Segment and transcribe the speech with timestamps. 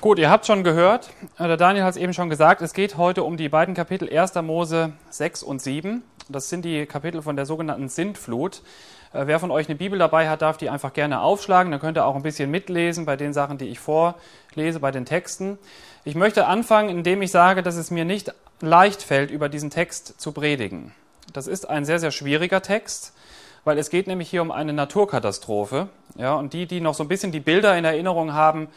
[0.00, 1.10] Gut, ihr habt schon gehört,
[1.40, 4.36] der Daniel hat es eben schon gesagt, es geht heute um die beiden Kapitel 1.
[4.42, 6.04] Mose 6 und 7.
[6.28, 8.62] Das sind die Kapitel von der sogenannten Sintflut.
[9.12, 11.72] Äh, wer von euch eine Bibel dabei hat, darf die einfach gerne aufschlagen.
[11.72, 15.04] Dann könnt ihr auch ein bisschen mitlesen bei den Sachen, die ich vorlese, bei den
[15.04, 15.58] Texten.
[16.04, 20.20] Ich möchte anfangen, indem ich sage, dass es mir nicht leicht fällt, über diesen Text
[20.20, 20.92] zu predigen.
[21.32, 23.14] Das ist ein sehr, sehr schwieriger Text,
[23.64, 25.88] weil es geht nämlich hier um eine Naturkatastrophe.
[26.14, 28.68] Ja, und die, die noch so ein bisschen die Bilder in Erinnerung haben,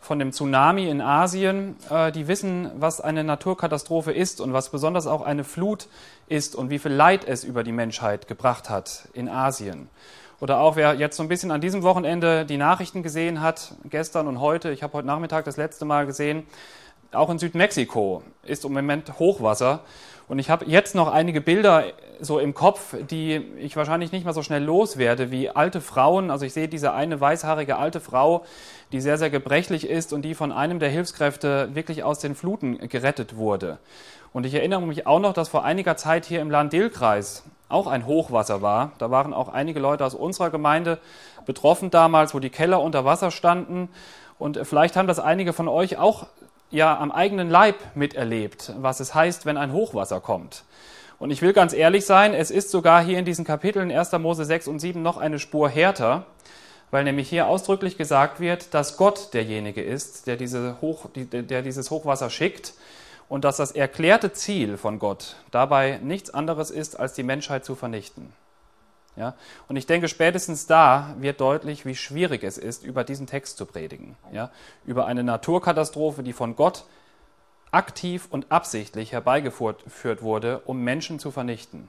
[0.00, 5.06] von dem Tsunami in Asien, äh, die wissen, was eine Naturkatastrophe ist und was besonders
[5.06, 5.88] auch eine Flut
[6.26, 9.88] ist und wie viel Leid es über die Menschheit gebracht hat in Asien.
[10.40, 14.26] Oder auch wer jetzt so ein bisschen an diesem Wochenende die Nachrichten gesehen hat, gestern
[14.26, 16.46] und heute, ich habe heute Nachmittag das letzte Mal gesehen,
[17.12, 19.80] auch in Südmexiko ist im Moment Hochwasser.
[20.30, 21.86] Und ich habe jetzt noch einige Bilder
[22.20, 26.30] so im Kopf, die ich wahrscheinlich nicht mehr so schnell loswerde, wie alte Frauen.
[26.30, 28.44] Also ich sehe diese eine weißhaarige alte Frau,
[28.92, 32.78] die sehr, sehr gebrechlich ist und die von einem der Hilfskräfte wirklich aus den Fluten
[32.88, 33.78] gerettet wurde.
[34.32, 38.06] Und ich erinnere mich auch noch, dass vor einiger Zeit hier im Land-Dill-Kreis auch ein
[38.06, 38.92] Hochwasser war.
[38.98, 40.98] Da waren auch einige Leute aus unserer Gemeinde
[41.44, 43.88] betroffen damals, wo die Keller unter Wasser standen.
[44.38, 46.28] Und vielleicht haben das einige von euch auch
[46.70, 50.64] ja am eigenen Leib miterlebt, was es heißt, wenn ein Hochwasser kommt.
[51.18, 54.12] Und ich will ganz ehrlich sein, es ist sogar hier in diesen Kapiteln 1.
[54.12, 56.24] Mose 6 und 7 noch eine Spur härter,
[56.90, 61.90] weil nämlich hier ausdrücklich gesagt wird, dass Gott derjenige ist, der, diese Hoch, der dieses
[61.90, 62.72] Hochwasser schickt
[63.28, 67.74] und dass das erklärte Ziel von Gott dabei nichts anderes ist, als die Menschheit zu
[67.74, 68.32] vernichten.
[69.20, 69.34] Ja?
[69.68, 73.66] Und ich denke, spätestens da wird deutlich, wie schwierig es ist, über diesen Text zu
[73.66, 74.16] predigen.
[74.32, 74.50] Ja?
[74.86, 76.84] Über eine Naturkatastrophe, die von Gott
[77.70, 81.88] aktiv und absichtlich herbeigeführt wurde, um Menschen zu vernichten.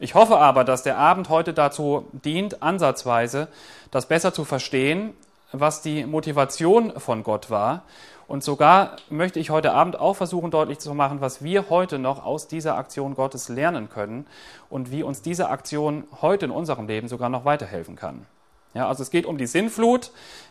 [0.00, 3.46] Ich hoffe aber, dass der Abend heute dazu dient, ansatzweise
[3.92, 5.14] das besser zu verstehen,
[5.52, 7.82] was die Motivation von Gott war
[8.28, 12.24] und sogar möchte ich heute Abend auch versuchen deutlich zu machen, was wir heute noch
[12.24, 14.26] aus dieser Aktion Gottes lernen können
[14.68, 18.26] und wie uns diese Aktion heute in unserem Leben sogar noch weiterhelfen kann.
[18.74, 20.10] Ja, also es geht um die Sinnflut,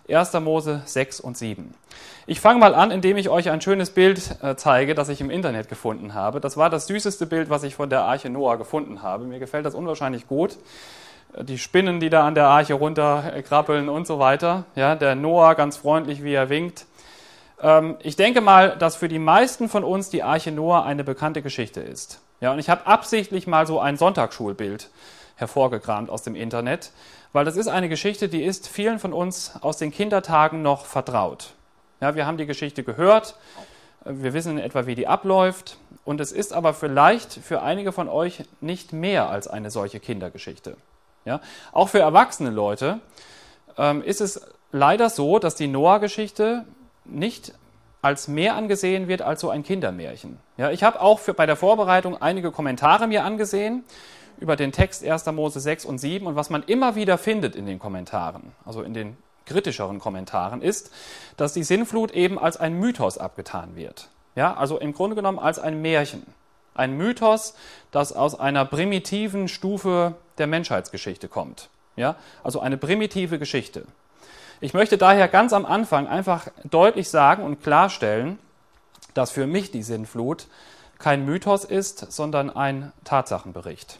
[0.09, 0.33] 1.
[0.33, 1.75] Mose 6 und 7.
[2.25, 5.29] Ich fange mal an, indem ich euch ein schönes Bild äh, zeige, das ich im
[5.29, 6.39] Internet gefunden habe.
[6.39, 9.25] Das war das süßeste Bild, was ich von der Arche Noah gefunden habe.
[9.25, 10.57] Mir gefällt das unwahrscheinlich gut.
[11.41, 14.65] Die Spinnen, die da an der Arche runterkrabbeln und so weiter.
[14.75, 16.85] Ja, der Noah ganz freundlich, wie er winkt.
[17.61, 21.41] Ähm, ich denke mal, dass für die meisten von uns die Arche Noah eine bekannte
[21.41, 22.21] Geschichte ist.
[22.39, 24.89] Ja, und ich habe absichtlich mal so ein Sonntagsschulbild
[25.35, 26.91] hervorgekramt aus dem Internet,
[27.33, 31.53] weil das ist eine Geschichte, die ist vielen von uns aus den Kindertagen noch vertraut.
[31.99, 33.35] Ja, wir haben die Geschichte gehört,
[34.05, 38.07] wir wissen in etwa, wie die abläuft, und es ist aber vielleicht für einige von
[38.07, 40.77] euch nicht mehr als eine solche Kindergeschichte.
[41.25, 41.41] Ja,
[41.71, 42.99] auch für erwachsene Leute
[43.77, 44.41] ähm, ist es
[44.71, 46.65] leider so, dass die Noah-Geschichte
[47.03, 47.53] nicht
[48.01, 50.37] als mehr angesehen wird als so ein Kindermärchen.
[50.57, 53.83] Ja, ich habe auch für, bei der Vorbereitung einige Kommentare mir angesehen
[54.37, 55.25] über den Text 1.
[55.27, 58.93] Mose 6 und 7 und was man immer wieder findet in den Kommentaren, also in
[58.93, 60.91] den kritischeren Kommentaren, ist,
[61.37, 64.09] dass die Sinnflut eben als ein Mythos abgetan wird.
[64.35, 66.27] Ja, also im Grunde genommen als ein Märchen.
[66.75, 67.55] Ein Mythos,
[67.89, 71.69] das aus einer primitiven Stufe der Menschheitsgeschichte kommt.
[71.95, 73.85] Ja, also eine primitive Geschichte.
[74.61, 78.39] Ich möchte daher ganz am Anfang einfach deutlich sagen und klarstellen,
[79.13, 80.47] dass für mich die Sinnflut
[80.97, 83.99] kein Mythos ist, sondern ein Tatsachenbericht.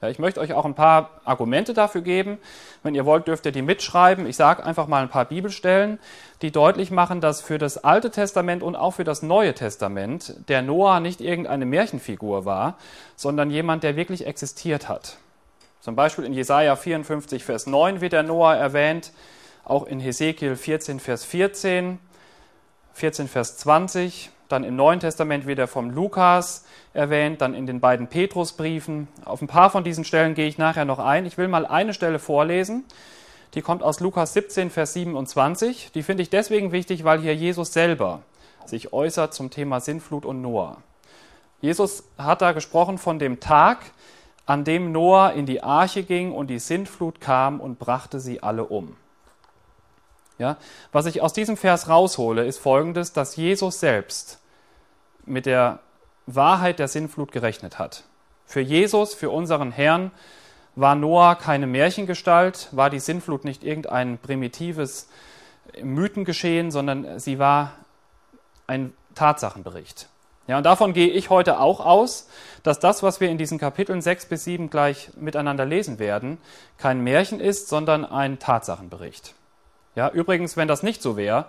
[0.00, 2.38] Ja, ich möchte euch auch ein paar Argumente dafür geben.
[2.84, 4.26] Wenn ihr wollt, dürft ihr die mitschreiben.
[4.26, 5.98] Ich sage einfach mal ein paar Bibelstellen,
[6.40, 10.62] die deutlich machen, dass für das Alte Testament und auch für das Neue Testament der
[10.62, 12.78] Noah nicht irgendeine Märchenfigur war,
[13.16, 15.18] sondern jemand, der wirklich existiert hat.
[15.88, 19.10] Zum Beispiel in Jesaja 54, Vers 9 wird der Noah erwähnt
[19.64, 21.98] auch in Hesekiel 14, Vers 14,
[22.92, 27.80] 14, Vers 20, dann im Neuen Testament wird er vom Lukas erwähnt, dann in den
[27.80, 29.08] beiden Petrusbriefen.
[29.24, 31.24] Auf ein paar von diesen Stellen gehe ich nachher noch ein.
[31.24, 32.84] Ich will mal eine Stelle vorlesen.
[33.54, 35.92] Die kommt aus Lukas 17, Vers 27.
[35.92, 38.20] Die finde ich deswegen wichtig, weil hier Jesus selber
[38.66, 40.82] sich äußert zum Thema Sintflut und Noah.
[41.62, 43.78] Jesus hat da gesprochen von dem Tag,
[44.48, 48.64] an dem Noah in die Arche ging und die Sintflut kam und brachte sie alle
[48.64, 48.96] um.
[50.38, 50.56] Ja?
[50.90, 54.40] Was ich aus diesem Vers raushole, ist folgendes, dass Jesus selbst
[55.26, 55.80] mit der
[56.24, 58.04] Wahrheit der Sinnflut gerechnet hat.
[58.46, 60.12] Für Jesus, für unseren Herrn,
[60.76, 65.10] war Noah keine Märchengestalt, war die Sinnflut nicht irgendein primitives
[65.82, 67.72] Mythengeschehen, sondern sie war
[68.66, 70.08] ein Tatsachenbericht.
[70.46, 72.30] Ja, und davon gehe ich heute auch aus,
[72.62, 76.38] dass das, was wir in diesen Kapiteln 6 bis 7 gleich miteinander lesen werden,
[76.76, 79.34] kein Märchen ist, sondern ein Tatsachenbericht.
[79.94, 81.46] Ja, übrigens, wenn das nicht so wäre,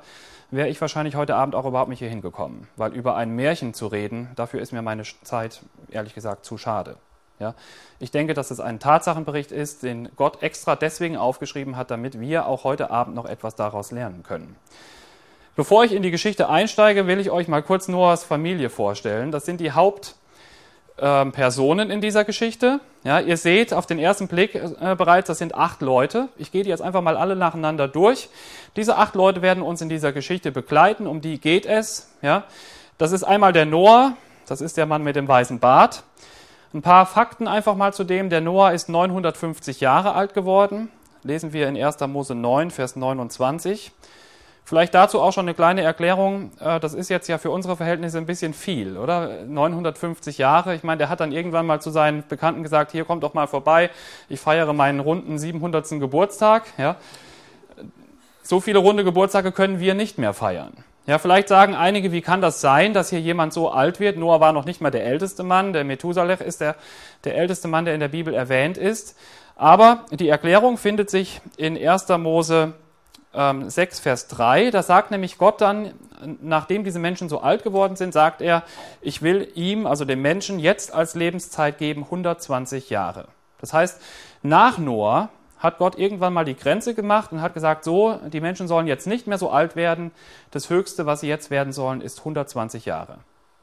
[0.51, 2.67] wäre ich wahrscheinlich heute Abend auch überhaupt nicht hier hingekommen.
[2.75, 5.61] Weil über ein Märchen zu reden, dafür ist mir meine Zeit,
[5.91, 6.95] ehrlich gesagt, zu schade.
[7.39, 7.55] Ja?
[7.99, 12.47] Ich denke, dass es ein Tatsachenbericht ist, den Gott extra deswegen aufgeschrieben hat, damit wir
[12.47, 14.55] auch heute Abend noch etwas daraus lernen können.
[15.55, 19.31] Bevor ich in die Geschichte einsteige, will ich euch mal kurz Noahs Familie vorstellen.
[19.31, 19.73] Das sind die
[21.01, 22.79] Hauptpersonen in dieser Geschichte.
[23.03, 26.29] Ja, ihr seht auf den ersten Blick äh, bereits, das sind acht Leute.
[26.37, 28.29] Ich gehe die jetzt einfach mal alle nacheinander durch.
[28.75, 31.07] Diese acht Leute werden uns in dieser Geschichte begleiten.
[31.07, 32.09] Um die geht es.
[32.21, 32.43] Ja,
[32.97, 34.13] das ist einmal der Noah.
[34.47, 36.03] Das ist der Mann mit dem weißen Bart.
[36.73, 38.29] Ein paar Fakten einfach mal zu dem.
[38.29, 40.89] Der Noah ist 950 Jahre alt geworden.
[41.23, 41.99] Lesen wir in 1.
[42.07, 43.91] Mose 9, Vers 29.
[44.69, 46.51] Vielleicht dazu auch schon eine kleine Erklärung.
[46.59, 49.43] Äh, das ist jetzt ja für unsere Verhältnisse ein bisschen viel, oder?
[49.47, 50.75] 950 Jahre.
[50.75, 53.47] Ich meine, der hat dann irgendwann mal zu seinen Bekannten gesagt, hier kommt doch mal
[53.47, 53.89] vorbei.
[54.29, 55.99] Ich feiere meinen runden 700.
[55.99, 56.65] Geburtstag.
[56.77, 56.97] Ja.
[58.43, 60.73] So viele runde Geburtstage können wir nicht mehr feiern.
[61.07, 64.17] Ja, vielleicht sagen einige, wie kann das sein, dass hier jemand so alt wird?
[64.17, 65.73] Noah war noch nicht mal der älteste Mann.
[65.73, 66.75] Der Methusalech ist der,
[67.23, 69.17] der älteste Mann, der in der Bibel erwähnt ist.
[69.55, 72.07] Aber die Erklärung findet sich in 1.
[72.19, 72.75] Mose
[73.33, 74.71] ähm, 6, Vers 3.
[74.71, 75.93] Da sagt nämlich Gott dann,
[76.41, 78.63] nachdem diese Menschen so alt geworden sind, sagt er,
[79.01, 83.27] ich will ihm, also dem Menschen, jetzt als Lebenszeit geben 120 Jahre.
[83.59, 84.01] Das heißt,
[84.41, 85.29] nach Noah
[85.59, 89.07] hat Gott irgendwann mal die Grenze gemacht und hat gesagt, so, die Menschen sollen jetzt
[89.07, 90.11] nicht mehr so alt werden.
[90.51, 93.17] Das Höchste, was sie jetzt werden sollen, ist 120 Jahre.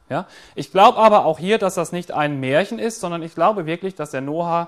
[0.09, 0.27] Ja?
[0.53, 3.95] Ich glaube aber auch hier, dass das nicht ein Märchen ist, sondern ich glaube wirklich,
[3.95, 4.67] dass der Noah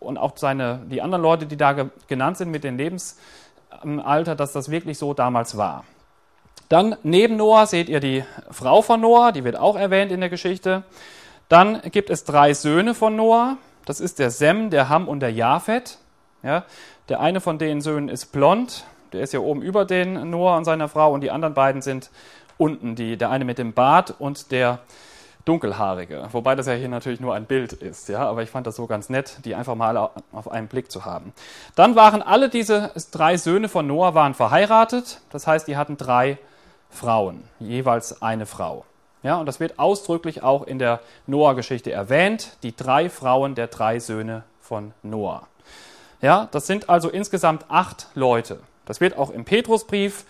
[0.00, 3.18] und auch seine, die anderen Leute, die da genannt sind mit den Lebens,
[4.00, 5.84] Alter, dass das wirklich so damals war.
[6.68, 10.30] Dann neben Noah seht ihr die Frau von Noah, die wird auch erwähnt in der
[10.30, 10.82] Geschichte.
[11.48, 13.58] Dann gibt es drei Söhne von Noah.
[13.84, 15.98] Das ist der Sem, der Ham und der Japhet.
[16.42, 16.64] Ja,
[17.08, 20.64] der eine von den Söhnen ist blond, der ist ja oben über den Noah und
[20.64, 22.10] seiner Frau und die anderen beiden sind
[22.58, 24.80] unten, die, der eine mit dem Bart und der
[25.44, 26.28] dunkelhaarige.
[26.32, 28.86] Wobei das ja hier natürlich nur ein Bild ist, ja, aber ich fand das so
[28.86, 29.96] ganz nett, die einfach mal
[30.32, 31.32] auf einen Blick zu haben.
[31.74, 36.38] Dann waren alle diese drei Söhne von Noah waren verheiratet, das heißt, die hatten drei
[36.90, 38.84] Frauen, jeweils eine Frau.
[39.22, 43.98] Ja, und das wird ausdrücklich auch in der Noah-Geschichte erwähnt, die drei Frauen der drei
[43.98, 45.46] Söhne von Noah.
[46.20, 48.60] Ja, das sind also insgesamt acht Leute.
[48.84, 50.24] Das wird auch im Petrusbrief,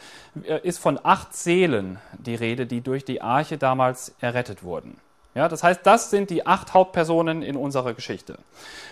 [0.44, 4.96] äh, ist von acht Seelen die Rede, die durch die Arche damals errettet wurden.
[5.34, 8.38] Ja, das heißt, das sind die acht Hauptpersonen in unserer Geschichte.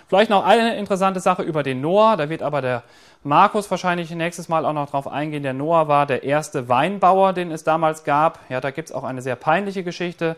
[0.09, 2.83] Vielleicht noch eine interessante Sache über den Noah, da wird aber der
[3.25, 5.44] Markus wahrscheinlich nächstes Mal auch noch drauf eingehen.
[5.44, 8.41] Der Noah war der erste Weinbauer, den es damals gab.
[8.49, 10.35] Ja, da gibt's auch eine sehr peinliche Geschichte,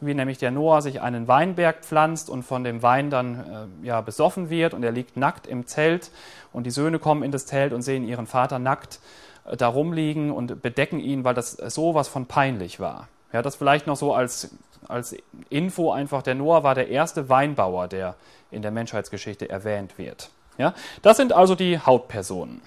[0.00, 4.00] wie nämlich der Noah sich einen Weinberg pflanzt und von dem Wein dann äh, ja,
[4.00, 6.12] besoffen wird und er liegt nackt im Zelt
[6.52, 9.00] und die Söhne kommen in das Zelt und sehen ihren Vater nackt
[9.44, 13.08] äh, da rumliegen und bedecken ihn, weil das so was von peinlich war.
[13.32, 14.50] Ja, das vielleicht noch so als
[14.86, 15.16] als
[15.48, 18.14] Info einfach, der Noah war der erste Weinbauer, der
[18.50, 20.30] in der Menschheitsgeschichte erwähnt wird.
[20.56, 22.60] Ja, das sind also die Hauptpersonen.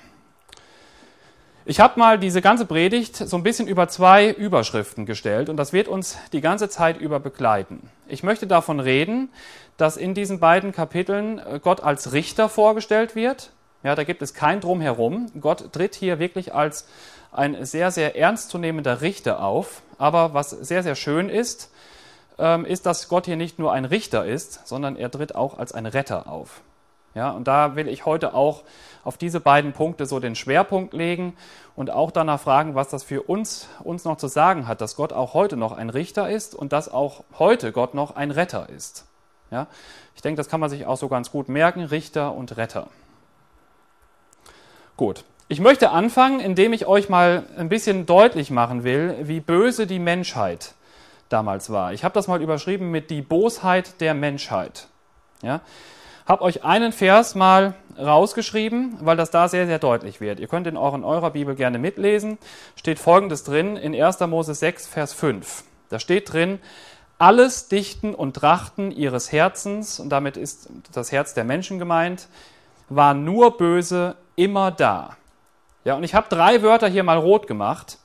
[1.64, 5.74] Ich habe mal diese ganze Predigt so ein bisschen über zwei Überschriften gestellt und das
[5.74, 7.90] wird uns die ganze Zeit über begleiten.
[8.08, 9.30] Ich möchte davon reden,
[9.78, 13.52] dass in diesen beiden Kapiteln äh, Gott als Richter vorgestellt wird.
[13.84, 15.32] Ja, da gibt es kein Drumherum.
[15.40, 16.88] Gott tritt hier wirklich als
[17.32, 19.82] ein sehr, sehr ernstzunehmender Richter auf.
[19.98, 21.72] Aber was sehr, sehr schön ist,
[22.66, 25.86] ist, dass Gott hier nicht nur ein Richter ist, sondern er tritt auch als ein
[25.86, 26.62] Retter auf.
[27.14, 28.64] Ja, und da will ich heute auch
[29.04, 31.36] auf diese beiden Punkte so den Schwerpunkt legen
[31.76, 35.12] und auch danach fragen, was das für uns, uns noch zu sagen hat, dass Gott
[35.12, 39.06] auch heute noch ein Richter ist und dass auch heute Gott noch ein Retter ist.
[39.50, 39.68] Ja,
[40.16, 42.88] ich denke, das kann man sich auch so ganz gut merken, Richter und Retter.
[44.96, 49.86] Gut, ich möchte anfangen, indem ich euch mal ein bisschen deutlich machen will, wie böse
[49.86, 50.76] die Menschheit ist
[51.32, 51.94] damals war.
[51.94, 54.88] Ich habe das mal überschrieben mit die Bosheit der Menschheit.
[55.42, 55.62] Ja?
[56.26, 60.40] Habe euch einen Vers mal rausgeschrieben, weil das da sehr, sehr deutlich wird.
[60.40, 62.38] Ihr könnt ihn auch in eurer Bibel gerne mitlesen.
[62.76, 64.20] Steht folgendes drin in 1.
[64.22, 65.64] Mose 6, Vers 5.
[65.90, 66.60] Da steht drin,
[67.18, 72.28] alles Dichten und Trachten ihres Herzens, und damit ist das Herz der Menschen gemeint,
[72.90, 75.18] war nur böse immer da.
[75.84, 77.98] Ja, und ich habe drei Wörter hier mal rot gemacht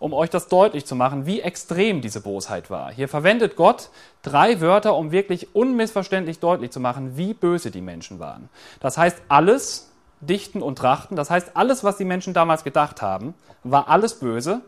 [0.00, 2.90] um euch das deutlich zu machen, wie extrem diese Bosheit war.
[2.90, 3.90] Hier verwendet Gott
[4.22, 8.48] drei Wörter, um wirklich unmissverständlich deutlich zu machen, wie böse die Menschen waren.
[8.80, 9.90] Das heißt, alles,
[10.22, 14.62] Dichten und Trachten, das heißt, alles, was die Menschen damals gedacht haben, war alles böse.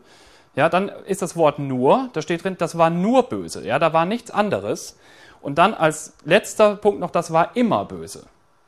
[0.55, 3.65] Ja, dann ist das Wort nur, da steht drin, das war nur böse.
[3.65, 4.97] Ja, da war nichts anderes.
[5.41, 8.23] Und dann als letzter Punkt noch, das war immer böse.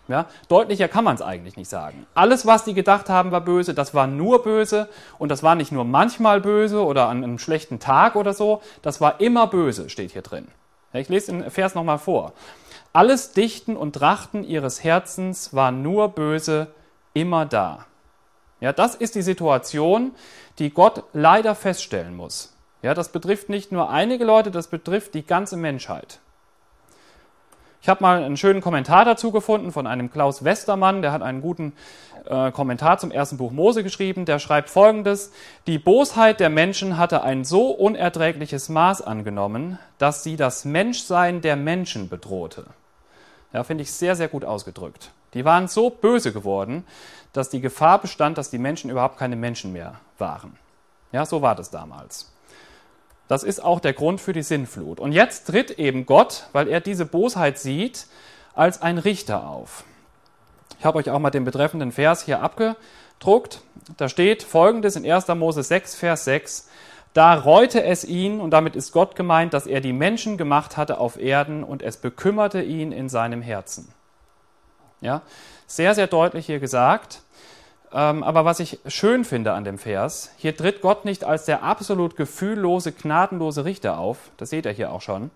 [0.07, 2.05] Ja, deutlicher kann man es eigentlich nicht sagen.
[2.13, 5.71] Alles, was die gedacht haben, war böse, das war nur böse und das war nicht
[5.71, 10.11] nur manchmal böse oder an einem schlechten Tag oder so, das war immer böse, steht
[10.11, 10.47] hier drin.
[10.93, 12.33] Ja, ich lese den Vers nochmal vor.
[12.93, 16.67] Alles Dichten und Trachten ihres Herzens war nur böse,
[17.13, 17.85] immer da.
[18.61, 20.11] Ja, das ist die Situation,
[20.59, 22.55] die Gott leider feststellen muss.
[22.81, 26.19] Ja, das betrifft nicht nur einige Leute, das betrifft die ganze Menschheit.
[27.85, 31.39] Ich habe mal einen schönen Kommentar dazu gefunden von einem Klaus Westermann, der hat einen
[31.39, 31.73] guten
[32.25, 34.25] äh, Kommentar zum ersten Buch Mose geschrieben.
[34.25, 35.31] Der schreibt folgendes:
[35.67, 41.57] Die Bosheit der Menschen hatte ein so unerträgliches Maß angenommen, dass sie das Menschsein der
[41.57, 42.65] Menschen bedrohte.
[43.53, 45.11] Ja, finde ich sehr, sehr gut ausgedrückt.
[45.35, 46.87] Die waren so böse geworden,
[47.33, 50.57] dass die Gefahr bestand, dass die Menschen überhaupt keine Menschen mehr waren.
[51.11, 52.34] Ja, so war das damals.
[53.27, 54.99] Das ist auch der Grund für die Sinnflut.
[54.99, 58.07] Und jetzt tritt eben Gott, weil er diese Bosheit sieht,
[58.53, 59.83] als ein Richter auf.
[60.79, 63.61] Ich habe euch auch mal den betreffenden Vers hier abgedruckt.
[63.97, 65.27] Da steht folgendes in 1.
[65.29, 66.69] Mose 6, Vers 6.
[67.13, 70.99] Da reute es ihn, und damit ist Gott gemeint, dass er die Menschen gemacht hatte
[70.99, 73.87] auf Erden und es bekümmerte ihn in seinem Herzen.
[75.01, 75.21] Ja,
[75.65, 77.21] sehr, sehr deutlich hier gesagt.
[77.95, 81.63] Ähm, aber was ich schön finde an dem Vers, hier tritt Gott nicht als der
[81.63, 84.17] absolut gefühllose, gnadenlose Richter auf.
[84.35, 85.31] Das seht ihr hier auch schon.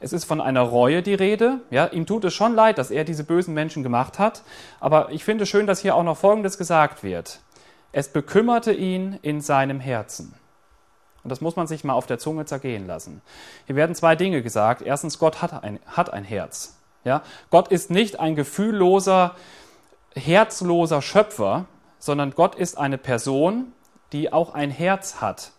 [0.00, 1.60] Es ist von einer Reue die Rede.
[1.70, 4.42] Ja, ihm tut es schon leid, dass er diese bösen Menschen gemacht hat.
[4.80, 7.38] Aber ich finde schön, dass hier auch noch Folgendes gesagt wird.
[7.92, 10.34] Es bekümmerte ihn in seinem Herzen.
[11.22, 13.20] Und das muss man sich mal auf der Zunge zergehen lassen.
[13.66, 14.82] Hier werden zwei Dinge gesagt.
[14.82, 16.76] Erstens, Gott hat ein, hat ein Herz.
[17.04, 17.22] Ja?
[17.50, 19.36] Gott ist nicht ein gefühlloser,
[20.14, 21.66] herzloser Schöpfer,
[22.00, 23.72] sondern Gott ist eine Person,
[24.12, 25.52] die auch ein Herz hat.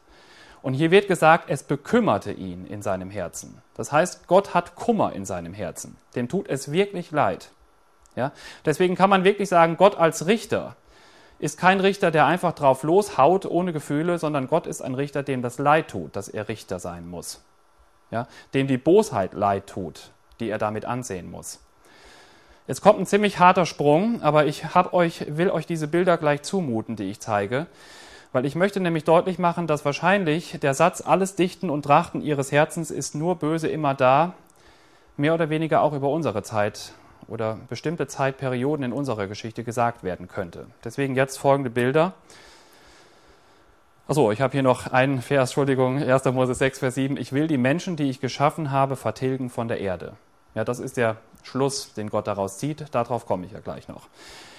[0.61, 3.61] Und hier wird gesagt, es bekümmerte ihn in seinem Herzen.
[3.75, 5.95] Das heißt, Gott hat Kummer in seinem Herzen.
[6.15, 7.51] Dem tut es wirklich leid.
[8.15, 8.31] Ja?
[8.65, 10.75] Deswegen kann man wirklich sagen, Gott als Richter
[11.39, 15.41] ist kein Richter, der einfach drauf loshaut ohne Gefühle, sondern Gott ist ein Richter, dem
[15.41, 17.43] das leid tut, dass er Richter sein muss.
[18.11, 18.27] Ja?
[18.53, 21.59] Dem die Bosheit leid tut, die er damit ansehen muss.
[22.67, 26.95] Jetzt kommt ein ziemlich harter Sprung, aber ich euch, will euch diese Bilder gleich zumuten,
[26.95, 27.65] die ich zeige,
[28.33, 32.51] weil ich möchte nämlich deutlich machen, dass wahrscheinlich der Satz, alles Dichten und Trachten ihres
[32.51, 34.35] Herzens ist nur böse immer da,
[35.17, 36.93] mehr oder weniger auch über unsere Zeit
[37.27, 40.67] oder bestimmte Zeitperioden in unserer Geschichte gesagt werden könnte.
[40.83, 42.13] Deswegen jetzt folgende Bilder.
[44.07, 46.25] Achso, ich habe hier noch einen Vers, Entschuldigung, 1.
[46.25, 47.17] Mose 6, Vers 7.
[47.17, 50.13] Ich will die Menschen, die ich geschaffen habe, vertilgen von der Erde.
[50.53, 52.85] Ja, das ist der Schluss, den Gott daraus zieht.
[52.91, 54.07] Darauf komme ich ja gleich noch.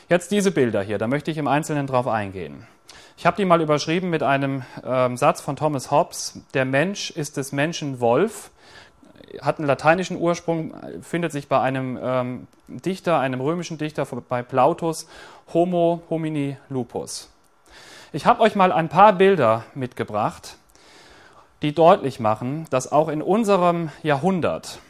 [0.08, 2.66] Jetzt diese Bilder hier, da möchte ich im Einzelnen drauf eingehen.
[3.16, 6.40] Ich habe die mal überschrieben mit einem ähm, Satz von Thomas Hobbes.
[6.54, 8.50] Der Mensch ist des Menschen Wolf,
[9.40, 15.06] hat einen lateinischen Ursprung, findet sich bei einem ähm, Dichter, einem römischen Dichter, bei Plautus,
[15.52, 17.30] Homo homini lupus.
[18.12, 20.56] Ich habe euch mal ein paar Bilder mitgebracht,
[21.62, 24.80] die deutlich machen, dass auch in unserem Jahrhundert,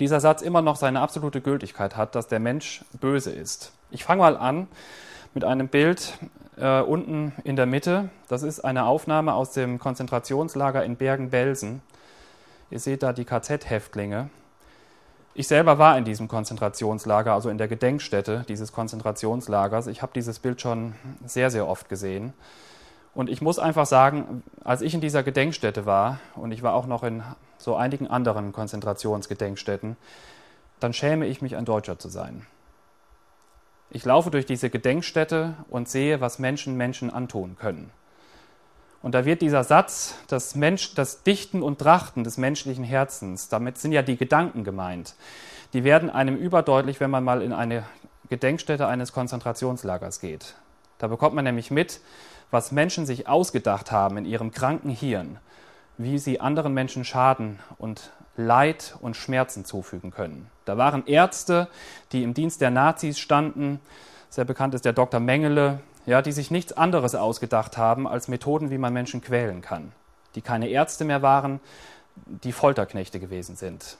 [0.00, 3.72] dieser Satz immer noch seine absolute Gültigkeit hat, dass der Mensch böse ist.
[3.90, 4.68] Ich fange mal an
[5.34, 6.18] mit einem Bild
[6.56, 8.10] äh, unten in der Mitte.
[8.28, 11.82] Das ist eine Aufnahme aus dem Konzentrationslager in Bergen-Belsen.
[12.70, 14.30] Ihr seht da die KZ-Häftlinge.
[15.36, 19.88] Ich selber war in diesem Konzentrationslager, also in der Gedenkstätte dieses Konzentrationslagers.
[19.88, 20.94] Ich habe dieses Bild schon
[21.26, 22.32] sehr, sehr oft gesehen.
[23.14, 26.86] Und ich muss einfach sagen, als ich in dieser Gedenkstätte war, und ich war auch
[26.86, 27.22] noch in
[27.64, 29.96] so einigen anderen Konzentrationsgedenkstätten,
[30.80, 32.46] dann schäme ich mich, ein Deutscher zu sein.
[33.90, 37.90] Ich laufe durch diese Gedenkstätte und sehe, was Menschen Menschen antun können.
[39.02, 43.78] Und da wird dieser Satz, das, Mensch, das Dichten und Trachten des menschlichen Herzens, damit
[43.78, 45.14] sind ja die Gedanken gemeint,
[45.72, 47.84] die werden einem überdeutlich, wenn man mal in eine
[48.28, 50.54] Gedenkstätte eines Konzentrationslagers geht.
[50.98, 52.00] Da bekommt man nämlich mit,
[52.50, 55.38] was Menschen sich ausgedacht haben in ihrem kranken Hirn,
[55.98, 60.50] wie sie anderen Menschen Schaden und Leid und Schmerzen zufügen können.
[60.64, 61.68] Da waren Ärzte,
[62.12, 63.80] die im Dienst der Nazis standen,
[64.28, 65.20] sehr bekannt ist der Dr.
[65.20, 69.92] Mengele, ja, die sich nichts anderes ausgedacht haben als Methoden, wie man Menschen quälen kann,
[70.34, 71.60] die keine Ärzte mehr waren,
[72.16, 73.96] die Folterknechte gewesen sind.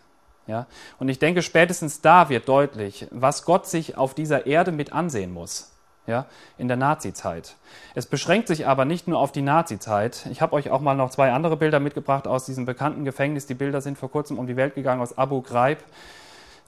[0.46, 0.66] Ja?
[0.98, 5.32] Und ich denke, spätestens da wird deutlich, was Gott sich auf dieser Erde mit ansehen
[5.32, 5.73] muss
[6.06, 6.26] ja,
[6.58, 7.56] in der Nazizeit.
[7.94, 10.26] Es beschränkt sich aber nicht nur auf die Nazizeit.
[10.30, 13.46] Ich habe euch auch mal noch zwei andere Bilder mitgebracht aus diesem bekannten Gefängnis.
[13.46, 15.78] Die Bilder sind vor kurzem um die Welt gegangen aus Abu Ghraib,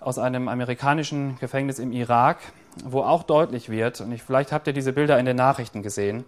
[0.00, 2.38] aus einem amerikanischen Gefängnis im Irak,
[2.84, 6.24] wo auch deutlich wird, und ich, vielleicht habt ihr diese Bilder in den Nachrichten gesehen,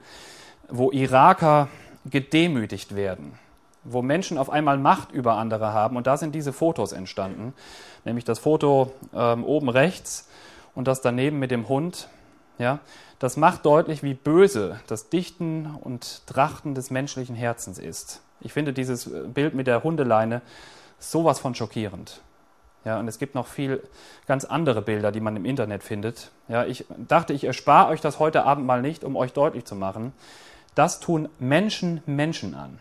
[0.69, 1.69] wo Iraker
[2.07, 3.39] gedemütigt werden,
[3.85, 5.97] wo Menschen auf einmal Macht über andere haben.
[5.97, 7.55] Und da sind diese Fotos entstanden,
[8.05, 10.29] nämlich das Foto ähm, oben rechts
[10.75, 12.09] und das daneben mit dem Hund.
[12.59, 12.81] Ja,
[13.19, 18.21] das macht deutlich, wie böse das Dichten und Trachten des menschlichen Herzens ist.
[18.41, 20.43] Ich finde dieses Bild mit der Hundeleine
[20.99, 22.21] sowas von schockierend.
[22.85, 23.83] Ja, und es gibt noch viel
[24.27, 26.31] ganz andere Bilder, die man im Internet findet.
[26.49, 29.75] Ja, ich dachte, ich erspare euch das heute Abend mal nicht, um euch deutlich zu
[29.75, 30.13] machen.
[30.75, 32.79] Das tun Menschen Menschen an.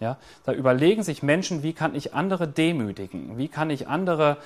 [0.00, 3.36] Ja, da überlegen sich Menschen, wie kann ich andere demütigen?
[3.36, 4.36] Wie kann ich andere,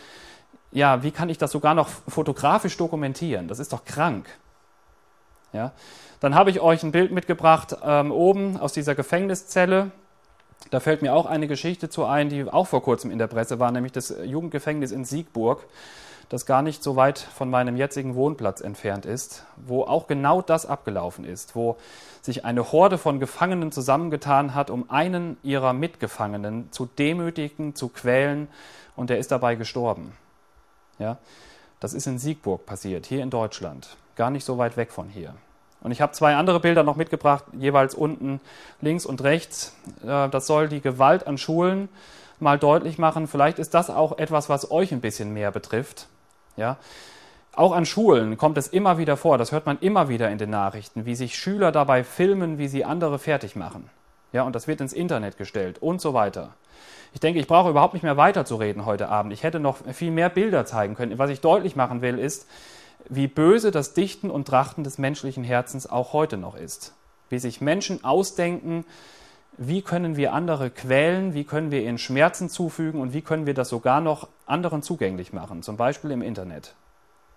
[0.72, 3.48] ja, wie kann ich das sogar noch fotografisch dokumentieren?
[3.48, 4.26] Das ist doch krank.
[5.52, 5.72] Ja,
[6.20, 9.90] dann habe ich euch ein Bild mitgebracht ähm, oben aus dieser Gefängniszelle.
[10.70, 13.58] Da fällt mir auch eine Geschichte zu ein, die auch vor kurzem in der Presse
[13.58, 15.66] war, nämlich das Jugendgefängnis in Siegburg,
[16.30, 20.64] das gar nicht so weit von meinem jetzigen Wohnplatz entfernt ist, wo auch genau das
[20.64, 21.76] abgelaufen ist, wo
[22.22, 28.48] sich eine Horde von Gefangenen zusammengetan hat, um einen ihrer Mitgefangenen zu demütigen, zu quälen,
[28.96, 30.12] und der ist dabei gestorben.
[31.02, 31.18] Ja,
[31.80, 35.34] das ist in Siegburg passiert, hier in Deutschland, gar nicht so weit weg von hier.
[35.80, 38.40] Und ich habe zwei andere Bilder noch mitgebracht, jeweils unten
[38.80, 39.74] links und rechts.
[40.04, 41.88] Äh, das soll die Gewalt an Schulen
[42.38, 43.26] mal deutlich machen.
[43.26, 46.06] Vielleicht ist das auch etwas, was euch ein bisschen mehr betrifft.
[46.56, 46.76] Ja?
[47.52, 50.50] Auch an Schulen kommt es immer wieder vor, das hört man immer wieder in den
[50.50, 53.90] Nachrichten, wie sich Schüler dabei filmen, wie sie andere fertig machen.
[54.32, 56.54] Ja, und das wird ins Internet gestellt und so weiter.
[57.14, 59.32] Ich denke, ich brauche überhaupt nicht mehr weiterzureden heute Abend.
[59.32, 61.18] Ich hätte noch viel mehr Bilder zeigen können.
[61.18, 62.48] Was ich deutlich machen will, ist,
[63.08, 66.94] wie böse das Dichten und Trachten des menschlichen Herzens auch heute noch ist.
[67.28, 68.84] Wie sich Menschen ausdenken,
[69.58, 73.54] wie können wir andere quälen, wie können wir ihnen Schmerzen zufügen und wie können wir
[73.54, 76.74] das sogar noch anderen zugänglich machen, zum Beispiel im Internet.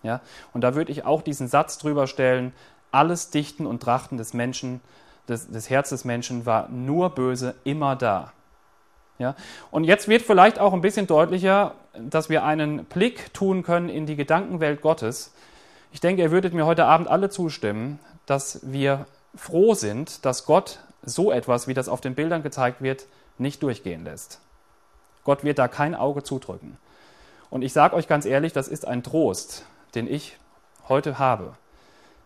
[0.04, 0.22] Ja?
[0.54, 2.54] Und da würde ich auch diesen Satz drüber stellen,
[2.92, 4.80] alles Dichten und Trachten des Menschen,
[5.28, 8.32] des, des Herzens des Menschen war nur böse, immer da.
[9.18, 9.36] Ja?
[9.72, 14.06] Und jetzt wird vielleicht auch ein bisschen deutlicher, dass wir einen Blick tun können in
[14.06, 15.34] die Gedankenwelt Gottes,
[15.96, 20.80] ich denke, ihr würdet mir heute Abend alle zustimmen, dass wir froh sind, dass Gott
[21.04, 23.06] so etwas, wie das auf den Bildern gezeigt wird,
[23.38, 24.42] nicht durchgehen lässt.
[25.24, 26.78] Gott wird da kein Auge zudrücken.
[27.50, 30.38] Und ich sage euch ganz ehrlich, das ist ein Trost, den ich
[30.90, 31.54] heute habe.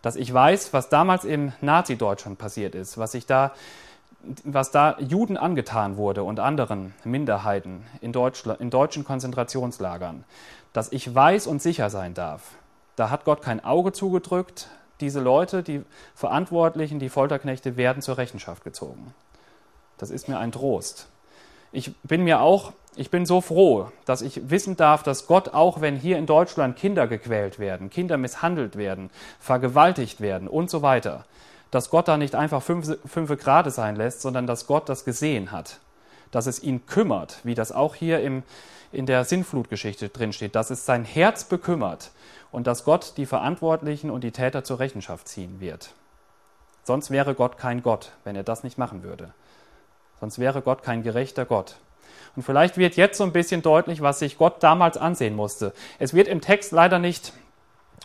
[0.02, 3.52] Dass ich weiß, was damals im Nazi-Deutschland passiert ist, was sich da
[4.44, 10.24] was da Juden angetan wurde und anderen Minderheiten in, Deutschland, in deutschen Konzentrationslagern,
[10.72, 12.42] dass ich weiß und sicher sein darf,
[12.96, 14.68] da hat Gott kein Auge zugedrückt.
[15.00, 15.82] Diese Leute, die
[16.14, 19.14] Verantwortlichen, die Folterknechte werden zur Rechenschaft gezogen.
[19.96, 21.08] Das ist mir ein Trost.
[21.72, 25.80] Ich bin mir auch, ich bin so froh, dass ich wissen darf, dass Gott, auch
[25.80, 31.24] wenn hier in Deutschland Kinder gequält werden, Kinder misshandelt werden, vergewaltigt werden und so weiter,
[31.70, 35.52] dass Gott da nicht einfach fünf, fünf Grade sein lässt, sondern dass Gott das gesehen
[35.52, 35.78] hat,
[36.30, 38.42] dass es ihn kümmert, wie das auch hier im,
[38.92, 42.10] in der Sinnflutgeschichte drinsteht, dass es sein Herz bekümmert,
[42.52, 45.90] und dass Gott die Verantwortlichen und die Täter zur Rechenschaft ziehen wird.
[46.84, 49.32] Sonst wäre Gott kein Gott, wenn er das nicht machen würde.
[50.18, 51.76] Sonst wäre Gott kein gerechter Gott.
[52.36, 55.72] Und vielleicht wird jetzt so ein bisschen deutlich, was sich Gott damals ansehen musste.
[55.98, 57.32] Es wird im Text leider nicht,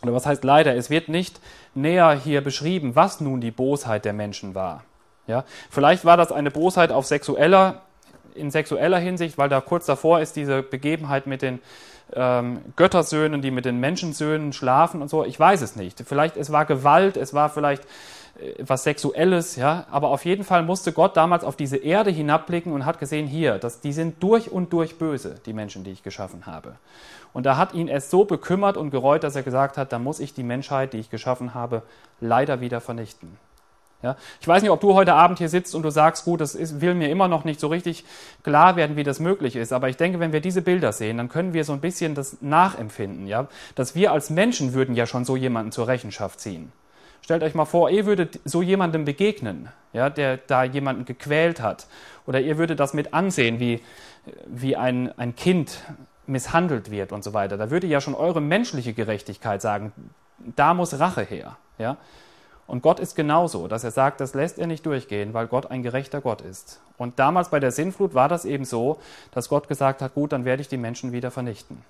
[0.02, 1.40] oder was heißt leider, es wird nicht
[1.74, 4.84] näher hier beschrieben, was nun die Bosheit der Menschen war.
[5.28, 7.82] Ja, vielleicht war das eine Bosheit auf sexueller,
[8.36, 11.60] in sexueller Hinsicht, weil da kurz davor ist diese Begebenheit mit den
[12.14, 15.26] ähm, Göttersöhnen, die mit den Menschensöhnen schlafen und so.
[15.26, 16.04] Ich weiß es nicht.
[16.06, 17.84] Vielleicht es war Gewalt, es war vielleicht
[18.40, 19.86] äh, was Sexuelles, ja.
[19.90, 23.58] Aber auf jeden Fall musste Gott damals auf diese Erde hinabblicken und hat gesehen, hier,
[23.58, 26.76] dass die sind durch und durch böse, die Menschen, die ich geschaffen habe.
[27.36, 30.21] Und da hat ihn es so bekümmert und gereut, dass er gesagt hat, da muss
[30.21, 31.82] ich die Menschheit, die ich geschaffen habe,
[32.21, 33.38] leider wieder vernichten.
[34.02, 34.15] Ja?
[34.39, 36.80] Ich weiß nicht, ob du heute Abend hier sitzt und du sagst, gut, das ist,
[36.80, 38.06] will mir immer noch nicht so richtig
[38.43, 39.74] klar werden, wie das möglich ist.
[39.74, 42.41] Aber ich denke, wenn wir diese Bilder sehen, dann können wir so ein bisschen das
[42.41, 43.28] nachempfinden.
[43.28, 43.50] Ja?
[43.76, 46.71] Dass wir als Menschen würden ja schon so jemanden zur Rechenschaft ziehen.
[47.21, 51.88] Stellt euch mal vor, ihr würdet so jemandem begegnen, ja, der da jemanden gequält hat.
[52.28, 53.82] Oder ihr würdet das mit ansehen, wie,
[54.48, 55.82] wie ein, ein Kind
[56.28, 57.58] misshandelt wird und so weiter.
[57.58, 59.92] Da würde ja schon eure menschliche Gerechtigkeit sagen,
[60.56, 61.58] da muss Rache her.
[61.78, 61.98] Ja?
[62.68, 65.84] Und Gott ist genauso, dass er sagt, das lässt er nicht durchgehen, weil Gott ein
[65.84, 66.80] gerechter Gott ist.
[66.98, 69.00] Und damals bei der Sinnflut war das eben so,
[69.32, 71.84] dass Gott gesagt hat, gut, dann werde ich die Menschen wieder vernichten.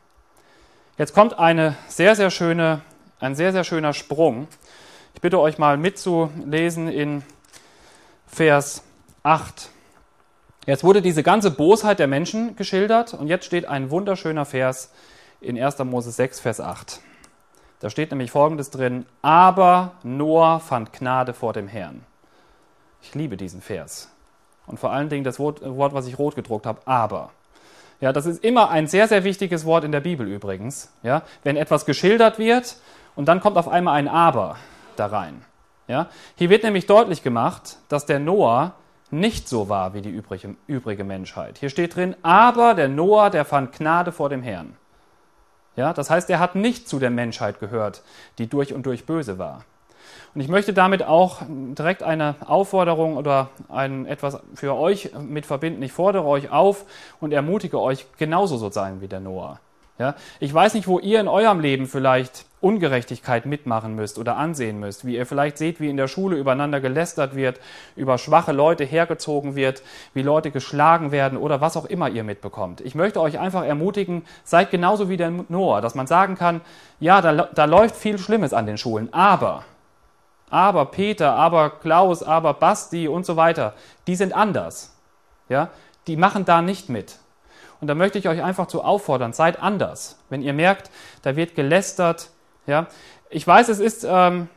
[0.98, 2.82] Jetzt kommt eine sehr, sehr schöne,
[3.19, 4.48] ein sehr, sehr schöner Sprung.
[5.13, 7.24] Ich bitte euch mal mitzulesen in
[8.28, 8.84] Vers
[9.24, 9.69] 8.
[10.65, 14.91] Jetzt wurde diese ganze Bosheit der Menschen geschildert und jetzt steht ein wunderschöner Vers
[15.39, 15.78] in 1.
[15.80, 17.01] Mose 6, Vers 8.
[17.82, 22.04] Da steht nämlich Folgendes drin, aber Noah fand Gnade vor dem Herrn.
[23.04, 24.10] Ich liebe diesen Vers.
[24.65, 27.30] Und vor allen Dingen das Wort, was ich rot gedruckt habe, aber.
[28.01, 30.91] Ja, das ist immer ein sehr, sehr wichtiges Wort in der Bibel übrigens.
[31.04, 32.78] Ja, wenn etwas geschildert wird
[33.15, 34.58] und dann kommt auf einmal ein Aber
[34.95, 35.45] da rein.
[35.88, 38.73] Ja, hier wird nämlich deutlich gemacht, dass der Noah
[39.12, 41.58] nicht so war wie die übrige, übrige Menschheit.
[41.60, 44.76] Hier steht drin, aber der Noah, der fand Gnade vor dem Herrn.
[45.76, 48.02] Ja, das heißt, er hat nicht zu der Menschheit gehört,
[48.38, 49.65] die durch und durch böse war.
[50.34, 55.82] Und ich möchte damit auch direkt eine Aufforderung oder ein etwas für euch mit verbinden.
[55.82, 56.86] Ich fordere euch auf
[57.20, 59.60] und ermutige euch, genauso so sein wie der Noah.
[59.98, 64.80] Ja, ich weiß nicht, wo ihr in eurem Leben vielleicht Ungerechtigkeit mitmachen müsst oder ansehen
[64.80, 67.60] müsst, wie ihr vielleicht seht, wie in der Schule übereinander gelästert wird,
[67.95, 69.84] über schwache Leute hergezogen wird,
[70.15, 72.82] wie Leute geschlagen werden oder was auch immer ihr mitbekommt.
[72.82, 76.62] Ich möchte euch einfach ermutigen, seid genauso wie der Noah, dass man sagen kann,
[76.99, 79.63] ja, da, da läuft viel Schlimmes an den Schulen, aber,
[80.49, 83.75] aber Peter, aber Klaus, aber Basti und so weiter,
[84.08, 84.97] die sind anders.
[85.49, 85.69] Ja,
[86.08, 87.19] die machen da nicht mit.
[87.80, 90.17] Und da möchte ich euch einfach zu auffordern, seid anders.
[90.32, 90.89] Wenn ihr merkt,
[91.21, 92.32] da wird gelästert,
[92.67, 92.88] ja,
[93.30, 94.49] ich weiß, es ist ähm,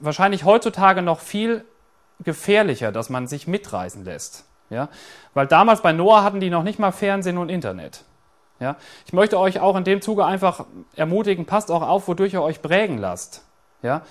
[0.00, 1.64] wahrscheinlich heutzutage noch viel
[2.20, 4.44] gefährlicher, dass man sich mitreißen lässt.
[4.68, 4.88] Ja,
[5.34, 8.04] weil damals bei Noah hatten die noch nicht mal Fernsehen und Internet.
[8.58, 10.64] Ja, ich möchte euch auch in dem Zuge einfach
[10.96, 13.44] ermutigen, passt auch auf, wodurch ihr euch prägen lasst.
[13.82, 14.02] Ja,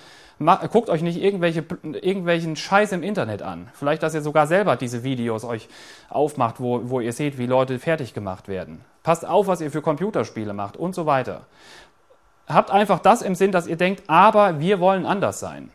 [0.70, 3.68] guckt euch nicht irgendwelche, irgendwelchen Scheiß im Internet an.
[3.74, 5.68] Vielleicht, dass ihr sogar selber diese Videos euch
[6.08, 8.84] aufmacht, wo, wo ihr seht, wie Leute fertig gemacht werden.
[9.02, 11.46] Passt auf, was ihr für Computerspiele macht und so weiter.
[12.48, 15.70] Habt einfach das im Sinn, dass ihr denkt, aber wir wollen anders sein.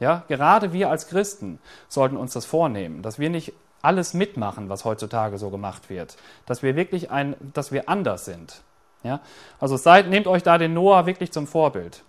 [0.00, 1.58] Ja, gerade wir als Christen
[1.88, 6.62] sollten uns das vornehmen, dass wir nicht alles mitmachen, was heutzutage so gemacht wird, dass
[6.62, 8.62] wir wirklich ein, dass wir anders sind.
[9.02, 9.20] Ja,
[9.60, 12.02] also seid, nehmt euch da den Noah wirklich zum Vorbild.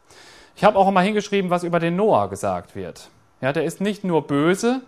[0.55, 3.09] Ich habe auch mal hingeschrieben, was über den Noah gesagt wird.
[3.41, 4.81] Ja, der ist nicht nur böse,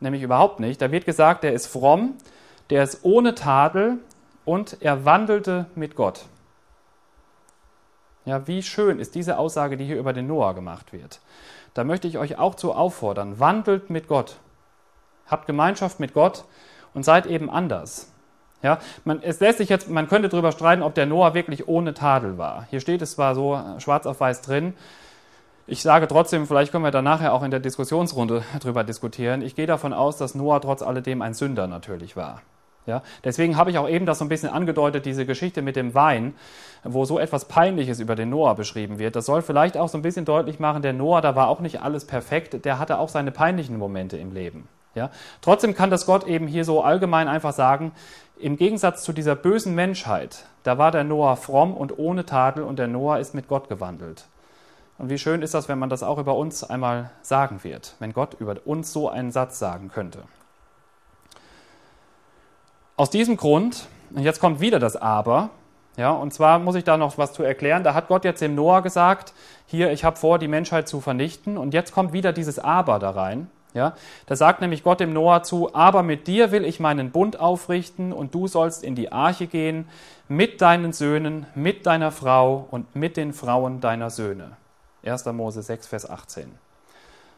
[0.00, 0.82] nämlich überhaupt nicht.
[0.82, 2.16] Da wird gesagt, der ist fromm,
[2.68, 3.98] der ist ohne Tadel
[4.44, 6.26] und er wandelte mit Gott.
[8.24, 11.20] Ja, wie schön ist diese Aussage, die hier über den Noah gemacht wird.
[11.74, 14.36] Da möchte ich euch auch zu auffordern, wandelt mit Gott.
[15.26, 16.44] Habt Gemeinschaft mit Gott
[16.94, 18.12] und seid eben anders.
[18.62, 21.92] Ja, man, es lässt sich jetzt, man könnte darüber streiten, ob der Noah wirklich ohne
[21.92, 22.66] Tadel war.
[22.70, 24.72] Hier steht es zwar so äh, schwarz auf weiß drin.
[25.66, 29.42] Ich sage trotzdem, vielleicht können wir da nachher auch in der Diskussionsrunde drüber diskutieren.
[29.42, 32.40] Ich gehe davon aus, dass Noah trotz alledem ein Sünder natürlich war.
[32.86, 35.94] Ja, deswegen habe ich auch eben das so ein bisschen angedeutet, diese Geschichte mit dem
[35.94, 36.34] Wein,
[36.82, 39.16] wo so etwas Peinliches über den Noah beschrieben wird.
[39.16, 41.80] Das soll vielleicht auch so ein bisschen deutlich machen, der Noah, da war auch nicht
[41.80, 44.68] alles perfekt, der hatte auch seine peinlichen Momente im Leben.
[44.94, 47.92] Ja, trotzdem kann das Gott eben hier so allgemein einfach sagen,
[48.38, 52.78] im Gegensatz zu dieser bösen Menschheit, da war der Noah fromm und ohne Tadel und
[52.78, 54.26] der Noah ist mit Gott gewandelt.
[54.98, 58.12] Und wie schön ist das, wenn man das auch über uns einmal sagen wird, wenn
[58.12, 60.20] Gott über uns so einen Satz sagen könnte.
[62.96, 65.50] Aus diesem Grund, und jetzt kommt wieder das Aber,
[65.96, 67.84] ja, und zwar muss ich da noch was zu erklären.
[67.84, 69.32] Da hat Gott jetzt dem Noah gesagt,
[69.66, 71.56] hier, ich habe vor, die Menschheit zu vernichten.
[71.56, 73.48] Und jetzt kommt wieder dieses Aber da rein.
[73.74, 73.94] Ja,
[74.26, 78.12] da sagt nämlich Gott dem Noah zu, aber mit dir will ich meinen Bund aufrichten
[78.12, 79.88] und du sollst in die Arche gehen
[80.28, 84.56] mit deinen Söhnen, mit deiner Frau und mit den Frauen deiner Söhne.
[85.04, 85.24] 1.
[85.26, 86.52] Mose 6, Vers 18.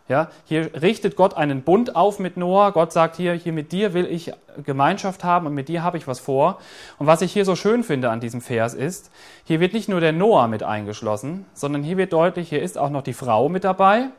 [0.09, 2.71] Ja, hier richtet Gott einen Bund auf mit Noah.
[2.71, 4.33] Gott sagt hier, hier mit dir will ich
[4.65, 6.59] Gemeinschaft haben und mit dir habe ich was vor.
[6.99, 9.11] Und was ich hier so schön finde an diesem Vers ist,
[9.45, 12.91] hier wird nicht nur der Noah mit eingeschlossen, sondern hier wird deutlich, hier ist auch
[12.91, 14.11] noch die Frau mit dabei,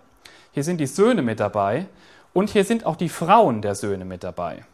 [0.52, 1.86] hier sind die Söhne mit dabei
[2.34, 4.66] und hier sind auch die Frauen der Söhne mit dabei.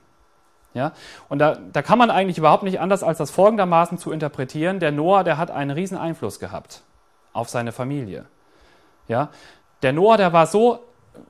[0.73, 0.93] Ja,
[1.30, 4.80] und da, da kann man eigentlich überhaupt nicht anders als das folgendermaßen zu interpretieren.
[4.80, 6.82] Der Noah, der hat einen riesen Einfluss gehabt
[7.32, 8.26] auf seine Familie.
[9.08, 9.30] Ja,
[9.84, 10.80] der Noah, der war so,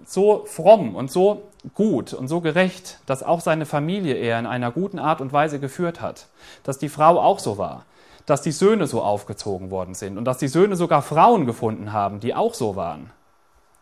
[0.06, 1.44] so fromm und so
[1.74, 5.60] gut und so gerecht, dass auch seine Familie er in einer guten Art und Weise
[5.60, 6.28] geführt hat.
[6.64, 7.86] Dass die Frau auch so war.
[8.26, 12.20] Dass die Söhne so aufgezogen worden sind und dass die Söhne sogar Frauen gefunden haben,
[12.20, 13.12] die auch so waren.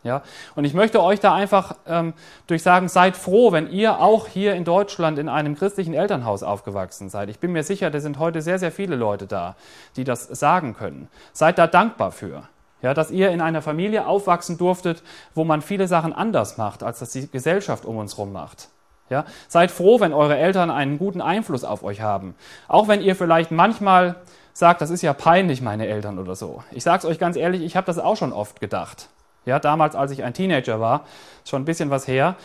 [0.03, 0.23] Ja,
[0.55, 2.13] und ich möchte euch da einfach ähm,
[2.47, 7.09] durch sagen, seid froh, wenn ihr auch hier in Deutschland in einem christlichen Elternhaus aufgewachsen
[7.09, 7.29] seid.
[7.29, 9.55] Ich bin mir sicher, da sind heute sehr, sehr viele Leute da,
[9.97, 11.07] die das sagen können.
[11.33, 12.43] Seid da dankbar für.
[12.81, 15.03] Ja, dass ihr in einer Familie aufwachsen durftet,
[15.35, 18.69] wo man viele Sachen anders macht, als das die Gesellschaft um uns herum macht.
[19.09, 22.33] Ja, seid froh, wenn eure Eltern einen guten Einfluss auf euch haben.
[22.67, 24.15] Auch wenn ihr vielleicht manchmal
[24.53, 26.63] sagt, das ist ja peinlich, meine Eltern oder so.
[26.71, 29.09] Ich sage es euch ganz ehrlich, ich habe das auch schon oft gedacht.
[29.45, 31.05] Ja, damals, als ich ein Teenager war,
[31.45, 32.35] schon ein bisschen was her,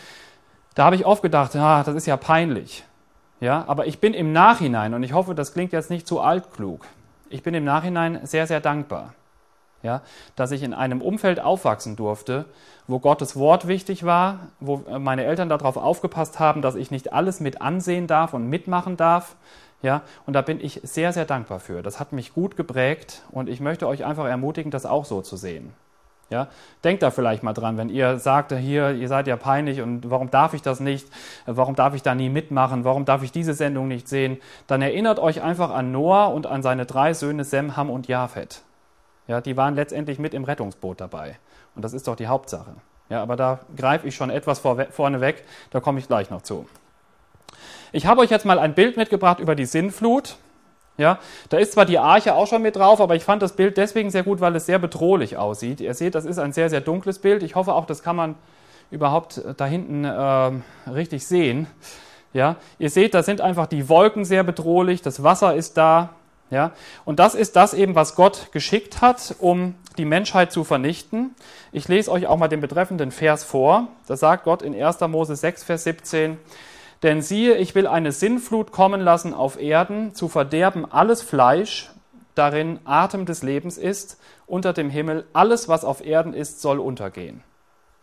[0.75, 2.83] da habe ich oft gedacht, ja, das ist ja peinlich.
[3.39, 6.85] Ja, aber ich bin im Nachhinein, und ich hoffe, das klingt jetzt nicht zu altklug,
[7.29, 9.13] ich bin im Nachhinein sehr, sehr dankbar.
[9.87, 10.01] Ja,
[10.35, 12.43] dass ich in einem Umfeld aufwachsen durfte,
[12.87, 17.39] wo Gottes Wort wichtig war, wo meine Eltern darauf aufgepasst haben, dass ich nicht alles
[17.39, 19.37] mit ansehen darf und mitmachen darf,
[19.81, 21.83] Ja, und da bin ich sehr, sehr dankbar für.
[21.83, 25.37] Das hat mich gut geprägt und ich möchte euch einfach ermutigen, das auch so zu
[25.37, 25.71] sehen.
[26.29, 26.49] Ja,
[26.83, 30.29] denkt da vielleicht mal dran, wenn ihr sagt, hier, ihr seid ja peinlich und warum
[30.29, 31.07] darf ich das nicht?
[31.45, 32.83] Warum darf ich da nie mitmachen?
[32.83, 34.37] Warum darf ich diese Sendung nicht sehen?
[34.67, 38.63] Dann erinnert euch einfach an Noah und an seine drei Söhne Sem, Ham und Japhet.
[39.27, 41.37] Ja, die waren letztendlich mit im Rettungsboot dabei.
[41.75, 42.75] Und das ist doch die Hauptsache.
[43.09, 46.67] Ja, aber da greife ich schon etwas vorne weg, da komme ich gleich noch zu.
[47.91, 50.37] Ich habe euch jetzt mal ein Bild mitgebracht über die Sinnflut.
[50.97, 53.77] Ja, da ist zwar die Arche auch schon mit drauf, aber ich fand das Bild
[53.77, 55.79] deswegen sehr gut, weil es sehr bedrohlich aussieht.
[55.79, 57.43] Ihr seht, das ist ein sehr, sehr dunkles Bild.
[57.43, 58.35] Ich hoffe auch, das kann man
[58.89, 61.67] überhaupt da hinten äh, richtig sehen.
[62.33, 66.09] Ja, ihr seht, da sind einfach die Wolken sehr bedrohlich, das Wasser ist da.
[66.49, 66.71] Ja,
[67.03, 71.35] und das ist das eben, was Gott geschickt hat, um die Menschheit zu vernichten.
[71.73, 73.89] Ich lese euch auch mal den betreffenden Vers vor.
[74.07, 75.01] Da sagt Gott in 1.
[75.01, 76.37] Mose 6, Vers 17,
[77.03, 81.91] denn siehe, ich will eine Sinnflut kommen lassen auf Erden, zu verderben alles Fleisch,
[82.33, 87.43] darin Atem des Lebens ist, unter dem Himmel, alles, was auf Erden ist, soll untergehen.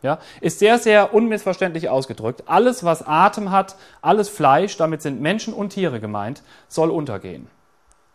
[0.03, 2.43] Ja, ist sehr, sehr unmissverständlich ausgedrückt.
[2.45, 7.49] Alles, was Atem hat, alles Fleisch, damit sind Menschen und Tiere gemeint, soll untergehen.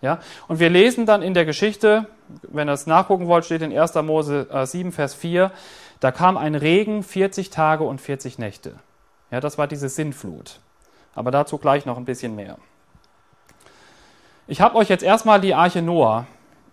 [0.02, 2.08] Ja, und wir lesen dann in der Geschichte,
[2.44, 3.96] wenn ihr es nachgucken wollt, steht in 1.
[3.96, 5.52] Mose 7, äh, Vers 4,
[6.00, 8.76] da kam ein Regen 40 Tage und 40 Nächte.
[9.32, 10.60] Ja, das war diese Sinnflut.
[11.16, 12.58] Aber dazu gleich noch ein bisschen mehr.
[14.48, 16.26] Ich habe euch jetzt erstmal die Arche Noah,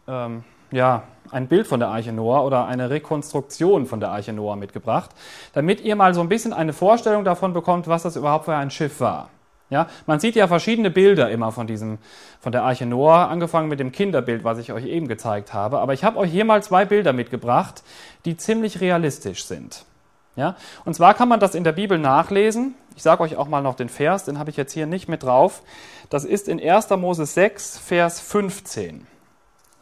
[0.06, 4.56] ähm, ja, ein Bild von der Arche Noah oder eine Rekonstruktion von der Arche Noah
[4.56, 5.10] mitgebracht,
[5.52, 8.70] damit ihr mal so ein bisschen eine Vorstellung davon bekommt, was das überhaupt für ein
[8.70, 9.30] Schiff war.
[9.68, 11.98] Ja, man sieht ja verschiedene Bilder immer von diesem,
[12.38, 15.80] von der Arche Noah, angefangen mit dem Kinderbild, was ich euch eben gezeigt habe.
[15.80, 17.82] Aber ich habe euch hier mal zwei Bilder mitgebracht,
[18.24, 19.84] die ziemlich realistisch sind.
[20.36, 22.74] Ja, und zwar kann man das in der Bibel nachlesen.
[22.94, 25.22] Ich sage euch auch mal noch den Vers, den habe ich jetzt hier nicht mit
[25.22, 25.62] drauf.
[26.10, 26.90] Das ist in 1.
[26.90, 29.06] Mose 6, Vers 15.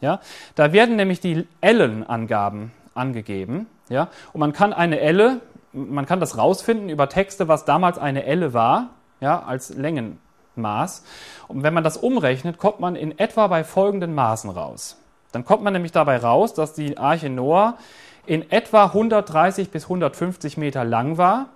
[0.01, 0.19] Ja,
[0.55, 3.67] da werden nämlich die Ellenangaben angegeben.
[3.89, 5.41] Ja, und man kann eine Elle,
[5.73, 11.03] man kann das rausfinden über Texte, was damals eine Elle war, ja, als Längenmaß.
[11.47, 14.97] Und wenn man das umrechnet, kommt man in etwa bei folgenden Maßen raus.
[15.31, 17.77] Dann kommt man nämlich dabei raus, dass die Arche Noah
[18.25, 21.47] in etwa 130 bis 150 Meter lang war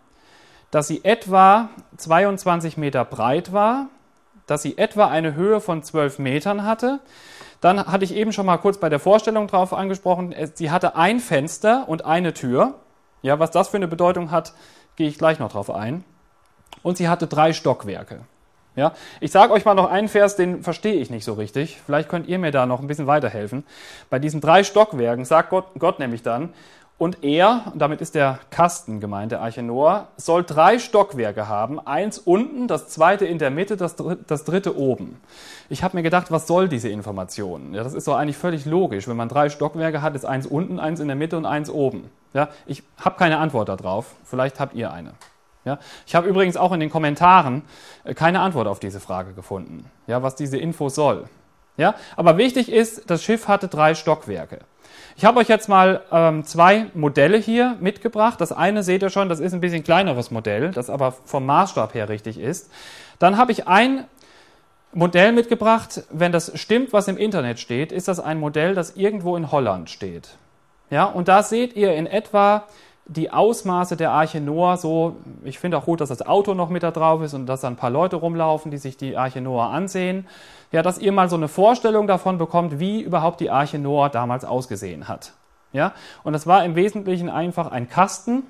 [0.71, 3.87] dass sie etwa 22 Meter breit war,
[4.45, 6.99] dass sie etwa eine Höhe von 12 Metern hatte.
[7.61, 11.19] Dann hatte ich eben schon mal kurz bei der Vorstellung drauf angesprochen, sie hatte ein
[11.19, 12.75] Fenster und eine Tür.
[13.21, 14.53] Ja, was das für eine Bedeutung hat,
[14.95, 16.05] gehe ich gleich noch drauf ein.
[16.83, 18.21] Und sie hatte drei Stockwerke.
[18.75, 21.79] Ja, ich sage euch mal noch einen Vers, den verstehe ich nicht so richtig.
[21.85, 23.63] Vielleicht könnt ihr mir da noch ein bisschen weiterhelfen.
[24.09, 26.53] Bei diesen drei Stockwerken sagt Gott, Gott nämlich dann,
[26.99, 31.79] und er, und damit ist der Kasten gemeint, der Arche Noah, soll drei Stockwerke haben.
[31.79, 33.95] Eins unten, das zweite in der Mitte, das,
[34.27, 35.21] das dritte oben.
[35.69, 37.73] Ich habe mir gedacht, was soll diese Information?
[37.73, 39.07] Ja, das ist doch eigentlich völlig logisch.
[39.07, 42.09] Wenn man drei Stockwerke hat, ist eins unten, eins in der Mitte und eins oben.
[42.33, 44.15] Ja, ich habe keine Antwort darauf.
[44.25, 45.13] Vielleicht habt ihr eine.
[45.69, 45.77] Ja,
[46.08, 47.62] ich habe übrigens auch in den Kommentaren
[48.03, 51.25] äh, keine Antwort auf diese Frage gefunden, ja, was diese Info soll.
[51.77, 54.62] Ja, aber wichtig ist, das Schiff hatte drei Stockwerke.
[55.15, 58.41] Ich habe euch jetzt mal ähm, zwei Modelle hier mitgebracht.
[58.41, 61.93] Das eine seht ihr schon, das ist ein bisschen kleineres Modell, das aber vom Maßstab
[61.93, 62.71] her richtig ist.
[63.19, 64.05] Dann habe ich ein
[64.91, 66.01] Modell mitgebracht.
[66.10, 69.91] Wenn das stimmt, was im Internet steht, ist das ein Modell, das irgendwo in Holland
[69.91, 70.29] steht.
[70.89, 72.63] Ja, und da seht ihr in etwa
[73.09, 76.83] die Ausmaße der Arche Noah so, ich finde auch gut, dass das Auto noch mit
[76.83, 79.71] da drauf ist und dass da ein paar Leute rumlaufen, die sich die Arche Noah
[79.71, 80.25] ansehen
[80.71, 84.45] ja, dass ihr mal so eine Vorstellung davon bekommt, wie überhaupt die Arche Noah damals
[84.45, 85.33] ausgesehen hat.
[85.71, 85.93] Ja,
[86.23, 88.43] und das war im Wesentlichen einfach ein Kasten,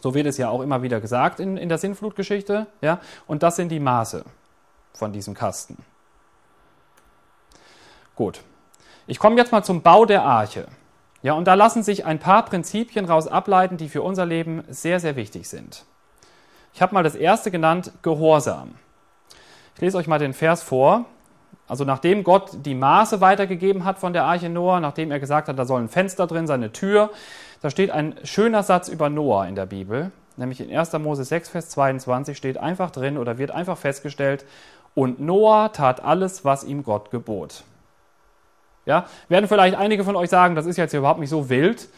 [0.00, 3.56] so wird es ja auch immer wieder gesagt in, in der Sinnflutgeschichte, ja, und das
[3.56, 4.24] sind die Maße
[4.94, 5.76] von diesem Kasten.
[8.14, 8.40] Gut.
[9.06, 10.66] Ich komme jetzt mal zum Bau der Arche.
[11.22, 15.00] Ja, und da lassen sich ein paar Prinzipien raus ableiten, die für unser Leben sehr,
[15.00, 15.84] sehr wichtig sind.
[16.74, 18.76] Ich habe mal das erste genannt, Gehorsam.
[19.74, 21.06] Ich lese euch mal den Vers vor.
[21.66, 25.58] Also nachdem Gott die Maße weitergegeben hat von der Arche Noah, nachdem er gesagt hat,
[25.58, 27.10] da soll ein Fenster drin, seine Tür,
[27.60, 30.92] da steht ein schöner Satz über Noah in der Bibel, nämlich in 1.
[30.94, 34.46] Mose 6, Vers 22 steht einfach drin oder wird einfach festgestellt,
[34.94, 37.64] und Noah tat alles, was ihm Gott gebot.
[38.86, 41.88] Ja, werden vielleicht einige von euch sagen, das ist jetzt überhaupt nicht so wild.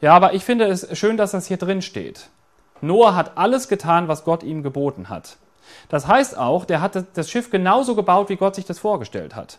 [0.00, 2.28] Ja, aber ich finde es schön, dass das hier drin steht.
[2.80, 5.36] Noah hat alles getan, was Gott ihm geboten hat.
[5.88, 9.58] Das heißt auch, der hat das Schiff genauso gebaut, wie Gott sich das vorgestellt hat.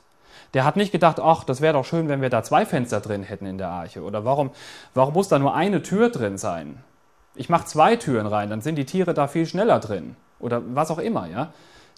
[0.53, 3.23] Der hat nicht gedacht, ach, das wäre doch schön, wenn wir da zwei Fenster drin
[3.23, 4.03] hätten in der Arche.
[4.03, 4.51] Oder warum,
[4.93, 6.83] warum muss da nur eine Tür drin sein?
[7.35, 10.15] Ich mache zwei Türen rein, dann sind die Tiere da viel schneller drin.
[10.39, 11.51] Oder was auch immer, ja.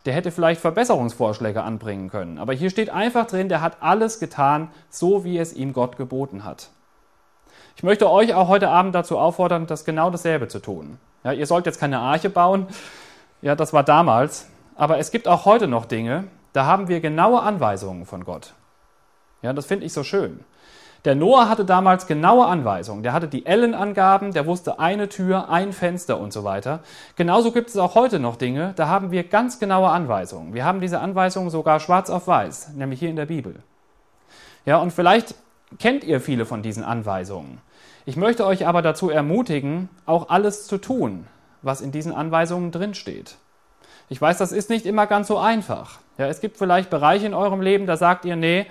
[0.08, 2.38] Der hätte vielleicht Verbesserungsvorschläge anbringen können.
[2.38, 6.46] Aber hier steht einfach drin, der hat alles getan, so wie es ihm Gott geboten
[6.46, 6.70] hat.
[7.76, 10.98] Ich möchte euch auch heute Abend dazu auffordern, das genau dasselbe zu tun.
[11.26, 12.68] Ja, ihr sollt jetzt keine Arche bauen,
[13.42, 17.42] ja, das war damals, aber es gibt auch heute noch Dinge, da haben wir genaue
[17.42, 18.54] Anweisungen von Gott.
[19.42, 20.40] Ja, das finde ich so schön.
[21.08, 23.02] Der Noah hatte damals genaue Anweisungen.
[23.02, 26.82] Der hatte die Ellenangaben, der wusste eine Tür, ein Fenster und so weiter.
[27.16, 30.54] Genauso gibt es auch heute noch Dinge, da haben wir ganz genaue Anweisungen.
[30.54, 33.56] Wir haben diese Anweisungen sogar schwarz auf weiß, nämlich hier in der Bibel.
[34.66, 35.36] Ja, und vielleicht
[35.80, 37.62] kennt ihr viele von diesen Anweisungen.
[38.06, 41.26] Ich möchte euch aber dazu ermutigen, auch alles zu tun,
[41.62, 43.38] was in diesen Anweisungen drinsteht.
[44.10, 46.00] Ich weiß, das ist nicht immer ganz so einfach.
[46.18, 48.66] Ja, es gibt vielleicht Bereiche in eurem Leben, da sagt ihr, nee,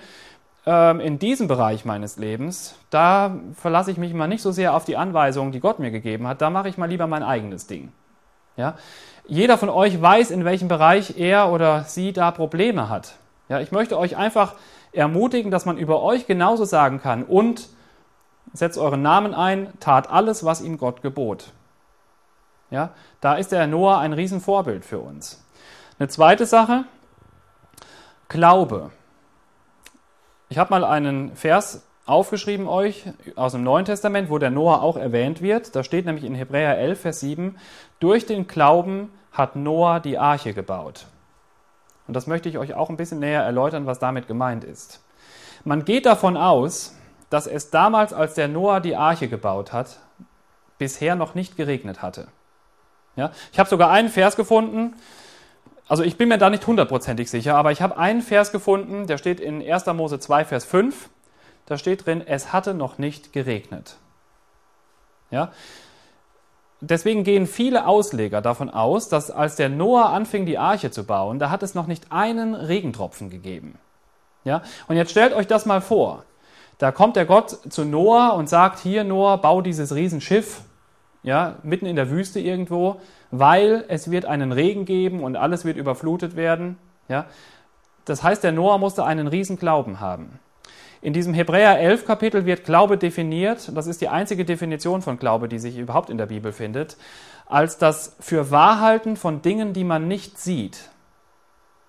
[0.67, 4.97] in diesem Bereich meines Lebens, da verlasse ich mich mal nicht so sehr auf die
[4.97, 7.93] Anweisungen, die Gott mir gegeben hat, da mache ich mal lieber mein eigenes Ding.
[8.57, 8.75] Ja?
[9.27, 13.15] Jeder von euch weiß, in welchem Bereich er oder sie da Probleme hat.
[13.47, 14.55] Ja, ich möchte euch einfach
[14.91, 17.69] ermutigen, dass man über euch genauso sagen kann und
[18.51, 21.53] setzt euren Namen ein, tat alles, was ihm Gott gebot.
[22.71, 22.89] Ja,
[23.21, 25.45] da ist der Noah ein Riesenvorbild für uns.
[25.97, 26.83] Eine zweite Sache,
[28.27, 28.91] Glaube.
[30.49, 33.03] Ich habe mal einen Vers aufgeschrieben euch
[33.35, 35.75] aus dem Neuen Testament, wo der Noah auch erwähnt wird.
[35.75, 37.57] Da steht nämlich in Hebräer 11, Vers 7,
[37.99, 41.07] durch den Glauben hat Noah die Arche gebaut.
[42.07, 45.03] Und das möchte ich euch auch ein bisschen näher erläutern, was damit gemeint ist.
[45.65, 46.95] Man geht davon aus,
[47.29, 49.99] dass es damals, als der Noah die Arche gebaut hat,
[50.77, 52.29] bisher noch nicht geregnet hatte.
[53.17, 53.31] Ja?
[53.51, 54.93] Ich habe sogar einen Vers gefunden,
[55.87, 59.17] also ich bin mir da nicht hundertprozentig sicher, aber ich habe einen Vers gefunden, der
[59.17, 59.85] steht in 1.
[59.87, 61.09] Mose 2, Vers 5.
[61.65, 63.97] Da steht drin, es hatte noch nicht geregnet.
[65.31, 65.51] Ja?
[66.79, 71.39] Deswegen gehen viele Ausleger davon aus, dass als der Noah anfing, die Arche zu bauen,
[71.39, 73.79] da hat es noch nicht einen Regentropfen gegeben.
[74.43, 74.61] Ja?
[74.87, 76.23] Und jetzt stellt euch das mal vor.
[76.77, 80.61] Da kommt der Gott zu Noah und sagt, hier Noah, bau dieses Riesenschiff,
[81.23, 85.77] ja, mitten in der Wüste irgendwo, weil es wird einen Regen geben und alles wird
[85.77, 86.77] überflutet werden.
[87.07, 87.25] Ja.
[88.05, 90.39] Das heißt, der Noah musste einen riesen Glauben haben.
[91.01, 95.47] In diesem Hebräer 11 Kapitel wird Glaube definiert, das ist die einzige Definition von Glaube,
[95.47, 96.97] die sich überhaupt in der Bibel findet,
[97.45, 100.89] als das für Wahrhalten von Dingen, die man nicht sieht.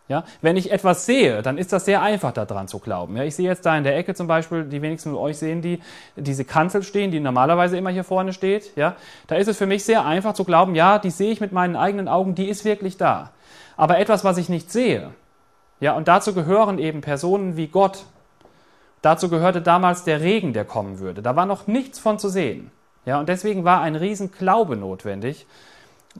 [0.08, 3.14] Ja, wenn ich etwas sehe, dann ist das sehr einfach daran zu glauben.
[3.18, 5.60] Ja, ich sehe jetzt da in der Ecke zum Beispiel, die wenigsten von euch sehen
[5.60, 5.80] die,
[6.16, 8.74] diese Kanzel stehen, die normalerweise immer hier vorne steht.
[8.74, 11.52] Ja, da ist es für mich sehr einfach zu glauben, ja, die sehe ich mit
[11.52, 13.32] meinen eigenen Augen, die ist wirklich da.
[13.76, 15.10] Aber etwas, was ich nicht sehe,
[15.80, 18.04] ja, und dazu gehören eben Personen wie Gott.
[19.02, 21.22] Dazu gehörte damals der Regen, der kommen würde.
[21.22, 22.70] Da war noch nichts von zu sehen.
[23.04, 25.46] Ja, und deswegen war ein Riesenglaube notwendig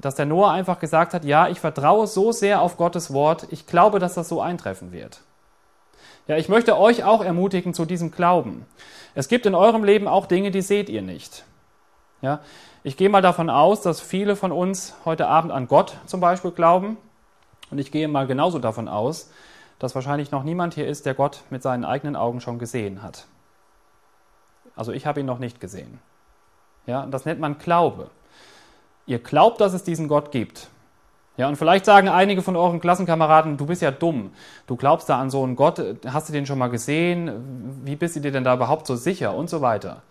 [0.01, 3.67] dass der Noah einfach gesagt hat, ja, ich vertraue so sehr auf Gottes Wort, ich
[3.67, 5.21] glaube, dass das so eintreffen wird.
[6.27, 8.67] Ja, ich möchte euch auch ermutigen zu diesem Glauben.
[9.15, 11.45] Es gibt in eurem Leben auch Dinge, die seht ihr nicht.
[12.21, 12.41] Ja,
[12.83, 16.51] ich gehe mal davon aus, dass viele von uns heute Abend an Gott zum Beispiel
[16.51, 16.97] glauben.
[17.71, 19.31] Und ich gehe mal genauso davon aus,
[19.79, 23.27] dass wahrscheinlich noch niemand hier ist, der Gott mit seinen eigenen Augen schon gesehen hat.
[24.77, 25.99] Also ich habe ihn noch nicht gesehen.
[26.87, 28.11] Ja, das nennt man Glaube.
[29.09, 30.69] Ihr glaubt, dass es diesen Gott gibt.
[31.39, 34.33] Ja, und vielleicht sagen einige von euren Klassenkameraden, du bist ja dumm.
[34.67, 37.81] Du glaubst da an so einen Gott, hast du den schon mal gesehen?
[37.85, 39.35] Wie bist du dir denn da überhaupt so sicher?
[39.35, 40.03] Und so weiter.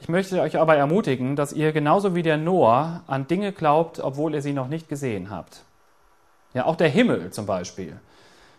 [0.00, 4.34] Ich möchte euch aber ermutigen, dass ihr genauso wie der Noah an Dinge glaubt, obwohl
[4.34, 5.62] ihr sie noch nicht gesehen habt.
[6.52, 7.96] Ja, auch der Himmel zum Beispiel.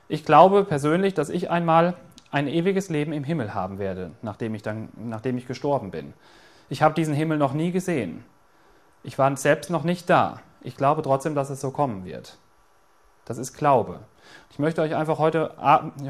[0.08, 1.96] Ich glaube persönlich, dass ich einmal
[2.32, 6.14] ein ewiges Leben im Himmel haben werde, nachdem ich, dann, nachdem ich gestorben bin.
[6.70, 8.24] Ich habe diesen Himmel noch nie gesehen.
[9.04, 10.40] Ich war selbst noch nicht da.
[10.62, 12.38] Ich glaube trotzdem, dass es so kommen wird.
[13.26, 14.00] Das ist Glaube.
[14.50, 15.56] Ich möchte euch einfach heute,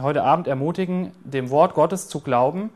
[0.01, 2.69] heute Abend ermutigen, dem Wort Gottes zu glauben,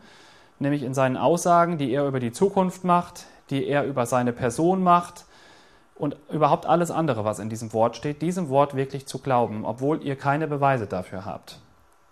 [0.60, 4.84] nämlich in seinen Aussagen, die er über die Zukunft macht, die er über seine Person
[4.84, 5.26] macht
[5.96, 10.04] und überhaupt alles andere, was in diesem Wort steht, diesem Wort wirklich zu glauben, obwohl
[10.04, 11.60] ihr keine Beweise dafür habt.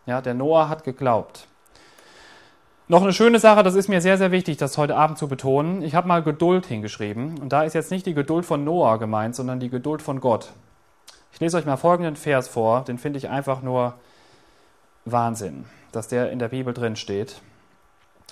[0.05, 1.47] Ja, der Noah hat geglaubt.
[2.87, 5.81] Noch eine schöne Sache, das ist mir sehr, sehr wichtig, das heute Abend zu betonen.
[5.81, 7.39] Ich habe mal Geduld hingeschrieben.
[7.39, 10.51] Und da ist jetzt nicht die Geduld von Noah gemeint, sondern die Geduld von Gott.
[11.33, 13.95] Ich lese euch mal folgenden Vers vor, den finde ich einfach nur
[15.03, 17.41] Wahnsinn, dass der in der Bibel drin steht.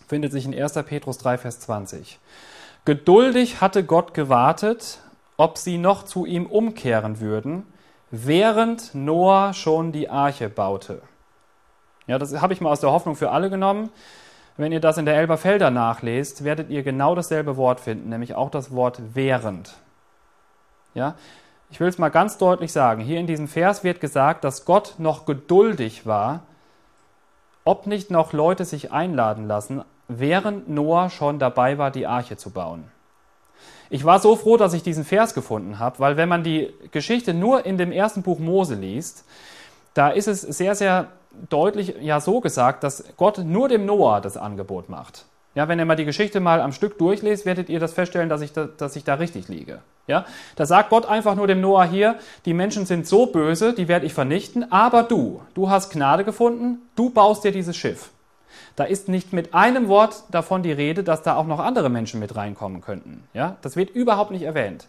[0.07, 0.73] Findet sich in 1.
[0.85, 2.19] Petrus 3, Vers 20.
[2.85, 4.99] Geduldig hatte Gott gewartet,
[5.35, 7.65] ob sie noch zu ihm umkehren würden,
[8.11, 11.01] während Noah schon die Arche baute.
[12.05, 13.89] Ja, das habe ich mal aus der Hoffnung für alle genommen.
[14.55, 18.51] Wenn ihr das in der Elberfelder nachlest, werdet ihr genau dasselbe Wort finden, nämlich auch
[18.51, 19.73] das Wort während.
[20.93, 21.15] Ja?
[21.71, 23.01] Ich will es mal ganz deutlich sagen.
[23.01, 26.43] Hier in diesem Vers wird gesagt, dass Gott noch geduldig war,
[27.63, 32.51] ob nicht noch Leute sich einladen lassen, während Noah schon dabei war, die Arche zu
[32.51, 32.83] bauen.
[33.89, 37.33] Ich war so froh, dass ich diesen Vers gefunden habe, weil wenn man die Geschichte
[37.33, 39.25] nur in dem ersten Buch Mose liest,
[39.93, 41.07] da ist es sehr, sehr
[41.49, 45.25] deutlich ja so gesagt, dass Gott nur dem Noah das Angebot macht.
[45.55, 48.41] Ja, wenn ihr mal die Geschichte mal am Stück durchlest, werdet ihr das feststellen, dass
[48.41, 49.81] ich da, dass ich da richtig liege.
[50.07, 50.25] Ja,
[50.55, 52.15] da sagt Gott einfach nur dem Noah hier,
[52.45, 56.79] die Menschen sind so böse, die werde ich vernichten, aber du, du hast Gnade gefunden,
[56.95, 58.09] du baust dir dieses Schiff.
[58.75, 62.19] Da ist nicht mit einem Wort davon die Rede, dass da auch noch andere Menschen
[62.19, 63.23] mit reinkommen könnten.
[63.33, 64.87] Ja, das wird überhaupt nicht erwähnt.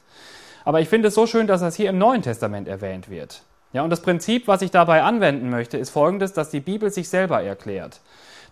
[0.65, 3.43] Aber ich finde es so schön, dass das hier im Neuen Testament erwähnt wird.
[3.75, 7.11] Ja, und das Prinzip, was ich dabei anwenden möchte, ist folgendes, dass die Bibel sich
[7.11, 8.01] selber erklärt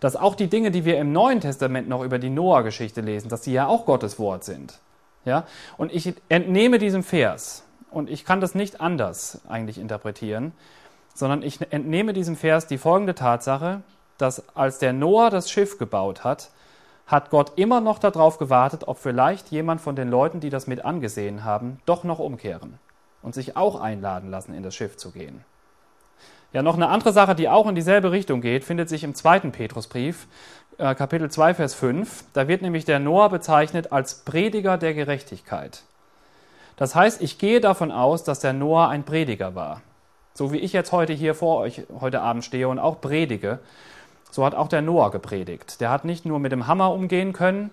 [0.02, 3.44] dass auch die Dinge, die wir im Neuen Testament noch über die Noah-Geschichte lesen, dass
[3.44, 4.80] sie ja auch Gottes Wort sind.
[5.24, 5.46] Ja?
[5.76, 10.52] Und ich entnehme diesem Vers, und ich kann das nicht anders eigentlich interpretieren,
[11.14, 13.82] sondern ich entnehme diesem Vers die folgende Tatsache,
[14.18, 16.50] dass als der Noah das Schiff gebaut hat,
[17.06, 20.84] hat Gott immer noch darauf gewartet, ob vielleicht jemand von den Leuten, die das mit
[20.84, 22.80] angesehen haben, doch noch umkehren
[23.22, 25.44] und sich auch einladen lassen, in das Schiff zu gehen.
[26.52, 29.52] Ja, noch eine andere Sache, die auch in dieselbe Richtung geht, findet sich im zweiten
[29.52, 30.26] Petrusbrief,
[30.76, 32.24] äh, Kapitel 2, Vers 5.
[32.34, 35.82] Da wird nämlich der Noah bezeichnet als Prediger der Gerechtigkeit.
[36.76, 39.80] Das heißt, ich gehe davon aus, dass der Noah ein Prediger war.
[40.34, 43.58] So wie ich jetzt heute hier vor euch heute Abend stehe und auch predige,
[44.30, 45.80] so hat auch der Noah gepredigt.
[45.80, 47.70] Der hat nicht nur mit dem Hammer umgehen können,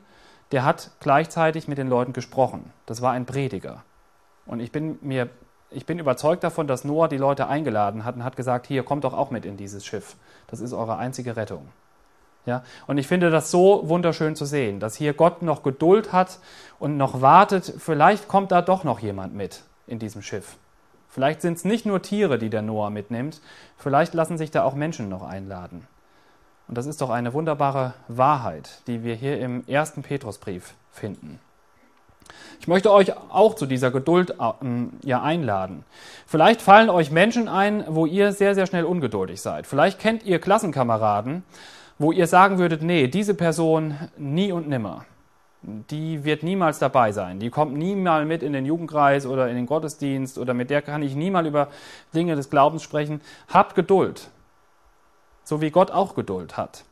[0.51, 2.71] der hat gleichzeitig mit den Leuten gesprochen.
[2.85, 3.83] Das war ein Prediger.
[4.49, 5.29] Und ich bin mir
[5.71, 9.03] ich bin überzeugt davon, dass Noah die Leute eingeladen hat und hat gesagt, hier, kommt
[9.03, 10.15] doch auch mit in dieses Schiff.
[10.47, 11.67] Das ist eure einzige Rettung.
[12.45, 12.63] Ja?
[12.87, 16.39] Und ich finde das so wunderschön zu sehen, dass hier Gott noch Geduld hat
[16.79, 20.57] und noch wartet, vielleicht kommt da doch noch jemand mit in diesem Schiff.
[21.07, 23.41] Vielleicht sind es nicht nur Tiere, die der Noah mitnimmt,
[23.77, 25.87] vielleicht lassen sich da auch Menschen noch einladen.
[26.67, 31.39] Und das ist doch eine wunderbare Wahrheit, die wir hier im ersten Petrusbrief finden.
[32.59, 35.83] Ich möchte euch auch zu dieser Geduld ähm, ja, einladen.
[36.27, 39.65] Vielleicht fallen euch Menschen ein, wo ihr sehr, sehr schnell ungeduldig seid.
[39.65, 41.43] Vielleicht kennt ihr Klassenkameraden,
[41.97, 45.05] wo ihr sagen würdet, nee, diese Person nie und nimmer.
[45.61, 47.39] Die wird niemals dabei sein.
[47.39, 51.01] Die kommt niemals mit in den Jugendkreis oder in den Gottesdienst oder mit der kann
[51.01, 51.67] ich niemals über
[52.13, 53.21] Dinge des Glaubens sprechen.
[53.49, 54.29] Habt Geduld.
[55.43, 56.83] So wie Gott auch Geduld hat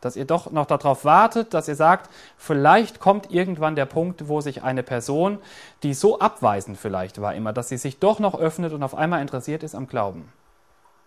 [0.00, 4.40] dass ihr doch noch darauf wartet, dass ihr sagt, vielleicht kommt irgendwann der Punkt, wo
[4.40, 5.38] sich eine Person,
[5.82, 9.20] die so abweisend vielleicht war immer, dass sie sich doch noch öffnet und auf einmal
[9.20, 10.32] interessiert ist am Glauben.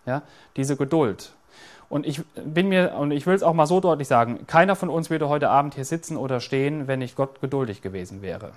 [0.04, 0.22] Ja,
[0.56, 1.32] diese Geduld.
[1.88, 4.88] Und ich bin mir, und ich will es auch mal so deutlich sagen, keiner von
[4.88, 8.52] uns würde heute Abend hier sitzen oder stehen, wenn nicht Gott geduldig gewesen wäre.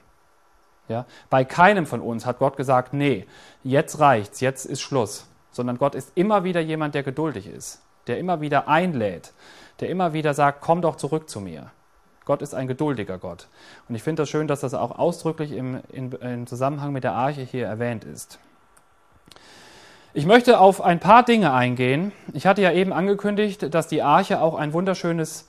[0.87, 3.25] Ja, bei keinem von uns hat Gott gesagt, nee,
[3.63, 5.27] jetzt reicht's, jetzt ist Schluss.
[5.51, 9.33] Sondern Gott ist immer wieder jemand, der geduldig ist, der immer wieder einlädt,
[9.79, 11.71] der immer wieder sagt, komm doch zurück zu mir.
[12.25, 13.47] Gott ist ein geduldiger Gott.
[13.87, 17.13] Und ich finde das schön, dass das auch ausdrücklich im, in, im Zusammenhang mit der
[17.13, 18.39] Arche hier erwähnt ist.
[20.13, 22.13] Ich möchte auf ein paar Dinge eingehen.
[22.33, 25.47] Ich hatte ja eben angekündigt, dass die Arche auch ein wunderschönes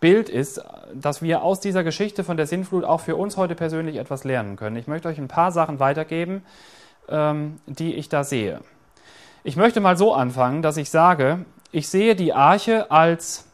[0.00, 0.62] Bild ist,
[0.94, 4.56] dass wir aus dieser Geschichte von der Sintflut auch für uns heute persönlich etwas lernen
[4.56, 4.76] können.
[4.76, 6.42] Ich möchte euch ein paar Sachen weitergeben,
[7.08, 8.60] ähm, die ich da sehe.
[9.44, 13.47] Ich möchte mal so anfangen, dass ich sage, ich sehe die Arche als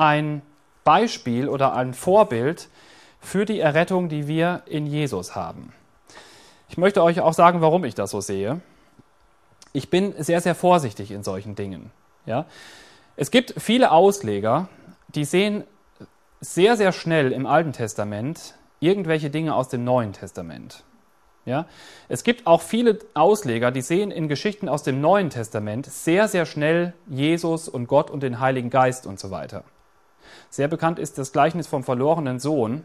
[0.00, 0.40] ein
[0.82, 2.68] Beispiel oder ein Vorbild
[3.20, 5.74] für die Errettung, die wir in Jesus haben.
[6.70, 8.60] Ich möchte euch auch sagen, warum ich das so sehe.
[9.72, 11.90] Ich bin sehr, sehr vorsichtig in solchen Dingen.
[12.24, 12.46] Ja?
[13.16, 14.68] Es gibt viele Ausleger,
[15.08, 15.64] die sehen
[16.40, 20.82] sehr, sehr schnell im Alten Testament irgendwelche Dinge aus dem Neuen Testament.
[21.44, 21.66] Ja?
[22.08, 26.46] Es gibt auch viele Ausleger, die sehen in Geschichten aus dem Neuen Testament sehr, sehr
[26.46, 29.64] schnell Jesus und Gott und den Heiligen Geist und so weiter.
[30.50, 32.82] Sehr bekannt ist das Gleichnis vom verlorenen Sohn.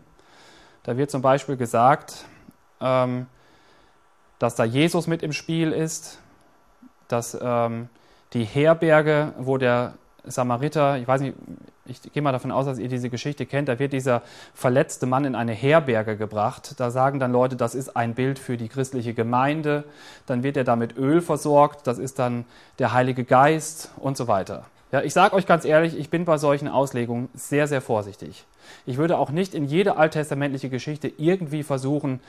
[0.84, 2.26] Da wird zum Beispiel gesagt,
[2.80, 3.26] ähm,
[4.38, 6.20] dass da Jesus mit im Spiel ist,
[7.08, 7.90] dass ähm,
[8.34, 11.36] die Herberge, wo der Samariter, ich weiß nicht,
[11.86, 14.22] ich gehe mal davon aus, dass ihr diese Geschichte kennt, da wird dieser
[14.54, 16.76] verletzte Mann in eine Herberge gebracht.
[16.78, 19.86] Da sagen dann Leute, das ist ein Bild für die christliche Gemeinde.
[20.26, 22.46] Dann wird er da mit Öl versorgt, das ist dann
[22.80, 24.66] der Heilige Geist und so weiter.
[24.92, 28.46] Ja, ich sage euch ganz ehrlich, ich bin bei solchen Auslegungen sehr, sehr vorsichtig.
[28.86, 32.20] Ich würde auch nicht in jede alttestamentliche Geschichte irgendwie versuchen,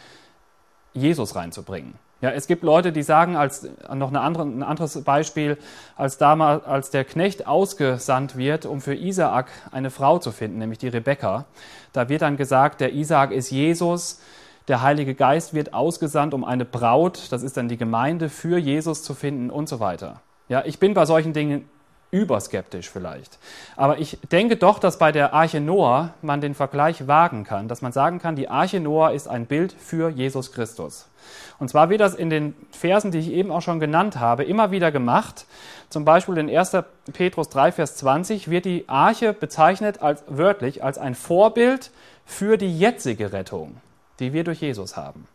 [0.94, 1.94] Jesus reinzubringen.
[2.22, 5.58] Ja, es gibt Leute, die sagen, als noch andere, ein anderes Beispiel,
[5.96, 10.78] als damals, als der Knecht ausgesandt wird, um für Isaak eine Frau zu finden, nämlich
[10.78, 11.44] die Rebekka,
[11.92, 14.20] da wird dann gesagt, der Isaak ist Jesus,
[14.68, 19.02] der Heilige Geist wird ausgesandt, um eine Braut, das ist dann die Gemeinde, für Jesus
[19.02, 20.20] zu finden und so weiter.
[20.48, 21.68] Ja, ich bin bei solchen Dingen
[22.10, 23.38] überskeptisch vielleicht.
[23.76, 27.82] Aber ich denke doch, dass bei der Arche Noah man den Vergleich wagen kann, dass
[27.82, 31.08] man sagen kann, die Arche Noah ist ein Bild für Jesus Christus.
[31.58, 34.70] Und zwar wird das in den Versen, die ich eben auch schon genannt habe, immer
[34.70, 35.46] wieder gemacht.
[35.88, 36.76] Zum Beispiel in 1.
[37.12, 41.90] Petrus 3, Vers 20 wird die Arche bezeichnet als wörtlich als ein Vorbild
[42.24, 43.76] für die jetzige Rettung,
[44.20, 45.26] die wir durch Jesus haben.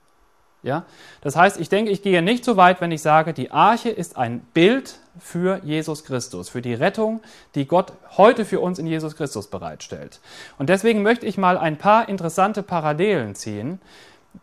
[0.63, 0.85] Ja?
[1.21, 4.17] Das heißt, ich denke, ich gehe nicht so weit, wenn ich sage, die Arche ist
[4.17, 7.21] ein Bild für Jesus Christus, für die Rettung,
[7.55, 10.19] die Gott heute für uns in Jesus Christus bereitstellt.
[10.57, 13.81] Und deswegen möchte ich mal ein paar interessante Parallelen ziehen,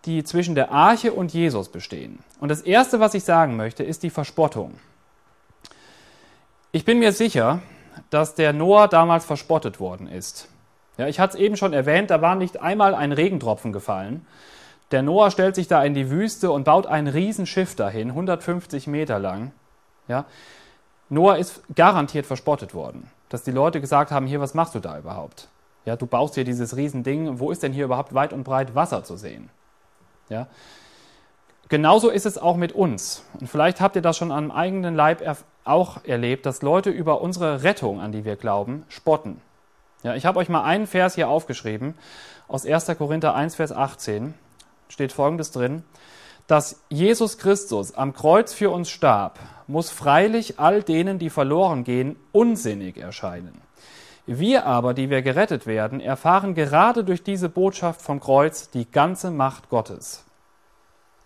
[0.04, 2.18] die zwischen der Arche und Jesus bestehen.
[2.40, 4.74] Und das Erste, was ich sagen möchte, ist die Verspottung.
[6.72, 7.62] Ich bin mir sicher,
[8.10, 10.48] dass der Noah damals verspottet worden ist.
[10.98, 14.26] Ja, ich hatte es eben schon erwähnt, da war nicht einmal ein Regentropfen gefallen.
[14.90, 19.18] Der Noah stellt sich da in die Wüste und baut ein Riesenschiff dahin, 150 Meter
[19.18, 19.52] lang.
[20.06, 20.24] Ja,
[21.10, 24.98] Noah ist garantiert verspottet worden, dass die Leute gesagt haben, hier, was machst du da
[24.98, 25.48] überhaupt?
[25.84, 29.04] Ja, du baust hier dieses Riesending, wo ist denn hier überhaupt weit und breit Wasser
[29.04, 29.50] zu sehen?
[30.28, 30.46] Ja,
[31.68, 33.24] genauso ist es auch mit uns.
[33.40, 35.22] Und vielleicht habt ihr das schon am eigenen Leib
[35.64, 39.40] auch erlebt, dass Leute über unsere Rettung, an die wir glauben, spotten.
[40.02, 41.94] Ja, ich habe euch mal einen Vers hier aufgeschrieben
[42.46, 42.86] aus 1.
[42.98, 44.34] Korinther 1, Vers 18
[44.88, 45.82] steht Folgendes drin,
[46.46, 52.16] dass Jesus Christus am Kreuz für uns starb, muss freilich all denen, die verloren gehen,
[52.32, 53.60] unsinnig erscheinen.
[54.26, 59.30] Wir aber, die wir gerettet werden, erfahren gerade durch diese Botschaft vom Kreuz die ganze
[59.30, 60.24] Macht Gottes.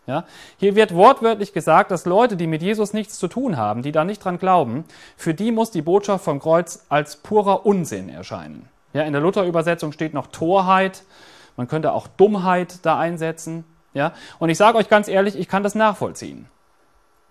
[0.07, 0.25] Ja,
[0.57, 4.05] hier wird wortwörtlich gesagt, dass Leute, die mit Jesus nichts zu tun haben, die da
[4.05, 4.85] nicht dran glauben,
[5.17, 8.69] für die muss die Botschaft vom Kreuz als purer Unsinn erscheinen.
[8.93, 11.05] Ja, in der Luther-Übersetzung steht noch Torheit
[11.57, 13.65] man könnte auch Dummheit da einsetzen.
[13.95, 14.13] Ja?
[14.39, 16.49] Und ich sage euch ganz ehrlich, ich kann das nachvollziehen.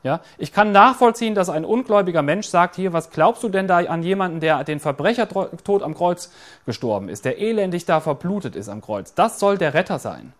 [0.03, 0.21] Ja?
[0.37, 4.03] Ich kann nachvollziehen, dass ein ungläubiger Mensch sagt, hier, was glaubst du denn da an
[4.03, 6.31] jemanden, der den Verbrechertod am Kreuz
[6.65, 9.13] gestorben ist, der elendig da verblutet ist am Kreuz?
[9.13, 10.33] Das soll der Retter sein.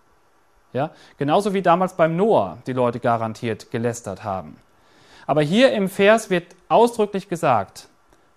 [0.74, 0.92] Ja?
[1.18, 4.58] Genauso wie damals beim Noah die Leute garantiert gelästert haben.
[5.28, 7.88] Aber hier im Vers wird ausdrücklich gesagt,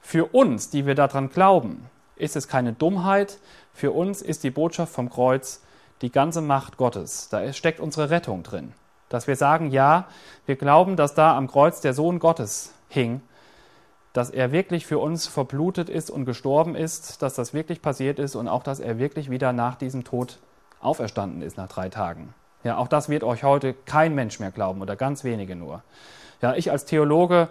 [0.00, 3.38] für uns, die wir daran glauben, ist es keine Dummheit,
[3.74, 5.62] für uns ist die Botschaft vom Kreuz
[6.00, 7.28] die ganze Macht Gottes.
[7.28, 8.72] Da steckt unsere Rettung drin.
[9.08, 10.06] Dass wir sagen, ja,
[10.46, 13.20] wir glauben, dass da am Kreuz der Sohn Gottes hing,
[14.12, 18.36] dass er wirklich für uns verblutet ist und gestorben ist, dass das wirklich passiert ist
[18.36, 20.38] und auch, dass er wirklich wieder nach diesem Tod
[20.80, 22.32] auferstanden ist nach drei Tagen.
[22.62, 25.82] Ja, auch das wird euch heute kein Mensch mehr glauben oder ganz wenige nur.
[26.40, 27.48] Ja, ich als Theologe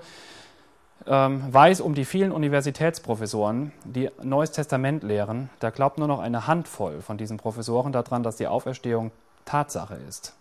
[1.05, 5.49] weiß um die vielen Universitätsprofessoren, die Neues Testament lehren.
[5.59, 9.11] Da glaubt nur noch eine Handvoll von diesen Professoren daran, dass die Auferstehung
[9.45, 10.35] Tatsache ist.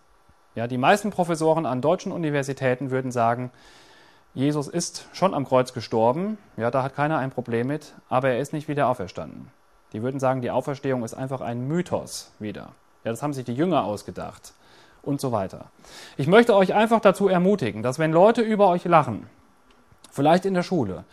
[0.55, 3.51] Ja, die meisten Professoren an deutschen Universitäten würden sagen,
[4.35, 8.39] Jesus ist schon am Kreuz gestorben, ja, da hat keiner ein Problem mit, aber er
[8.39, 9.51] ist nicht wieder auferstanden.
[9.93, 12.69] Die würden sagen, die Auferstehung ist einfach ein Mythos wieder.
[13.03, 14.53] Ja, das haben sich die Jünger ausgedacht
[15.03, 15.65] und so weiter.
[16.17, 19.27] Ich möchte euch einfach dazu ermutigen, dass wenn Leute über euch lachen,
[20.13, 21.03] vielleicht in der Schule,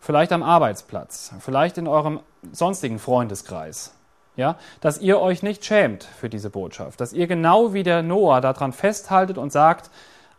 [0.00, 2.20] vielleicht am Arbeitsplatz, vielleicht in eurem
[2.52, 3.94] sonstigen Freundeskreis.
[4.36, 8.40] Ja, dass ihr euch nicht schämt für diese Botschaft, dass ihr genau wie der Noah
[8.40, 9.90] daran festhaltet und sagt,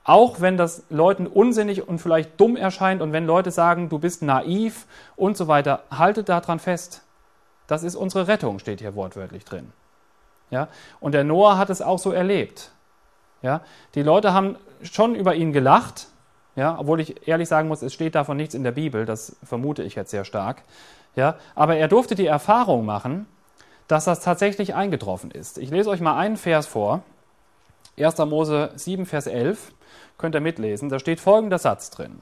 [0.03, 4.21] auch wenn das Leuten unsinnig und vielleicht dumm erscheint und wenn Leute sagen, du bist
[4.21, 4.85] naiv
[5.15, 7.03] und so weiter, haltet daran fest.
[7.67, 9.71] Das ist unsere Rettung, steht hier wortwörtlich drin.
[10.51, 10.67] Ja,
[10.99, 12.71] und der Noah hat es auch so erlebt.
[13.41, 13.61] Ja,
[13.95, 16.07] die Leute haben schon über ihn gelacht,
[16.55, 19.83] ja, obwohl ich ehrlich sagen muss, es steht davon nichts in der Bibel, das vermute
[19.83, 20.63] ich jetzt sehr stark.
[21.15, 23.27] Ja, aber er durfte die Erfahrung machen,
[23.87, 25.57] dass das tatsächlich eingetroffen ist.
[25.57, 27.03] Ich lese euch mal einen Vers vor.
[27.97, 28.17] 1.
[28.19, 29.73] Mose 7, Vers 11.
[30.17, 30.89] Könnt ihr mitlesen.
[30.89, 32.21] Da steht folgender Satz drin.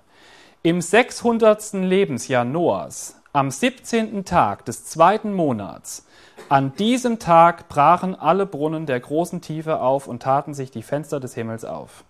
[0.61, 1.73] Im 600.
[1.73, 4.25] Lebensjahr Noahs, am 17.
[4.25, 6.05] Tag des zweiten Monats,
[6.49, 11.19] an diesem Tag brachen alle Brunnen der großen Tiefe auf und taten sich die Fenster
[11.19, 12.03] des Himmels auf.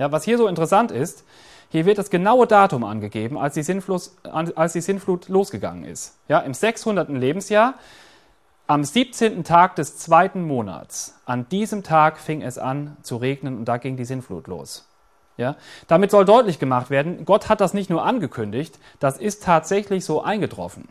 [0.00, 1.24] Ja, was hier so interessant ist,
[1.68, 6.16] hier wird das genaue Datum angegeben, als die, Sinnflut, als die Sinnflut losgegangen ist.
[6.26, 7.10] Ja, Im 600.
[7.10, 7.74] Lebensjahr,
[8.66, 9.44] am 17.
[9.44, 11.20] Tag des zweiten Monats.
[11.26, 14.88] An diesem Tag fing es an zu regnen und da ging die Sinnflut los.
[15.36, 20.06] Ja, damit soll deutlich gemacht werden, Gott hat das nicht nur angekündigt, das ist tatsächlich
[20.06, 20.88] so eingetroffen.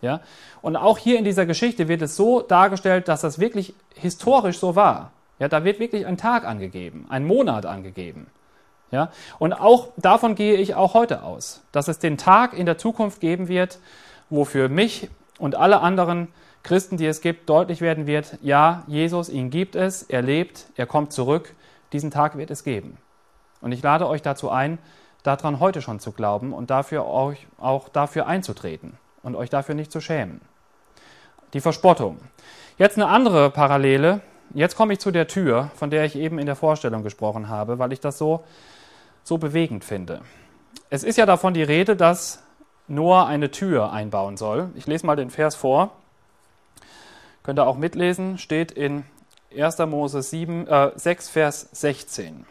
[0.00, 0.20] Ja,
[0.62, 4.74] und auch hier in dieser Geschichte wird es so dargestellt, dass das wirklich historisch so
[4.74, 5.12] war.
[5.38, 8.26] Ja, da wird wirklich ein Tag angegeben, ein Monat angegeben.
[8.90, 9.10] Ja?
[9.38, 13.20] Und auch davon gehe ich auch heute aus, dass es den Tag in der Zukunft
[13.20, 13.78] geben wird,
[14.30, 15.08] wo für mich
[15.38, 16.28] und alle anderen
[16.62, 20.86] Christen, die es gibt, deutlich werden wird, ja, Jesus, ihn gibt es, er lebt, er
[20.86, 21.54] kommt zurück,
[21.92, 22.98] diesen Tag wird es geben.
[23.60, 24.78] Und ich lade euch dazu ein,
[25.22, 29.92] daran heute schon zu glauben und dafür euch auch dafür einzutreten und euch dafür nicht
[29.92, 30.40] zu schämen.
[31.54, 32.18] Die Verspottung.
[32.76, 34.20] Jetzt eine andere Parallele.
[34.54, 37.78] Jetzt komme ich zu der Tür, von der ich eben in der Vorstellung gesprochen habe,
[37.78, 38.44] weil ich das so,
[39.28, 40.22] so bewegend finde.
[40.90, 42.42] Es ist ja davon die Rede, dass
[42.88, 44.70] Noah eine Tür einbauen soll.
[44.74, 45.92] Ich lese mal den Vers vor.
[47.42, 49.04] Könnt ihr auch mitlesen, steht in
[49.56, 49.78] 1.
[49.86, 52.46] Mose 7, äh, 6, Vers 16.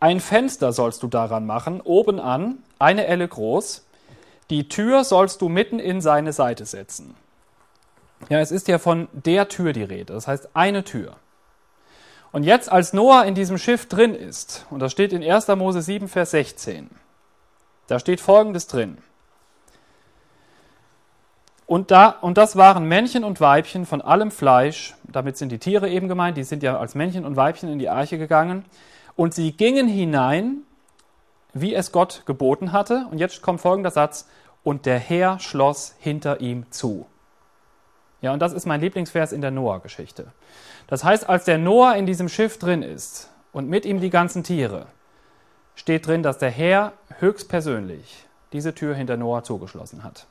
[0.00, 3.86] Ein Fenster sollst du daran machen, oben an, eine Elle groß.
[4.50, 7.14] Die Tür sollst du mitten in seine Seite setzen.
[8.28, 11.16] Ja, es ist ja von der Tür die Rede, das heißt eine Tür.
[12.32, 15.48] Und jetzt, als Noah in diesem Schiff drin ist, und das steht in 1.
[15.48, 16.90] Mose 7, Vers 16,
[17.86, 18.98] da steht folgendes drin.
[21.66, 25.88] Und, da, und das waren Männchen und Weibchen von allem Fleisch, damit sind die Tiere
[25.88, 28.64] eben gemeint, die sind ja als Männchen und Weibchen in die Arche gegangen.
[29.14, 30.62] Und sie gingen hinein,
[31.52, 33.06] wie es Gott geboten hatte.
[33.10, 34.26] Und jetzt kommt folgender Satz,
[34.64, 37.06] und der Herr schloss hinter ihm zu.
[38.22, 40.28] Ja, und das ist mein Lieblingsvers in der Noah-Geschichte.
[40.86, 44.44] Das heißt, als der Noah in diesem Schiff drin ist und mit ihm die ganzen
[44.44, 44.86] Tiere,
[45.74, 50.26] steht drin, dass der Herr höchstpersönlich diese Tür hinter Noah zugeschlossen hat.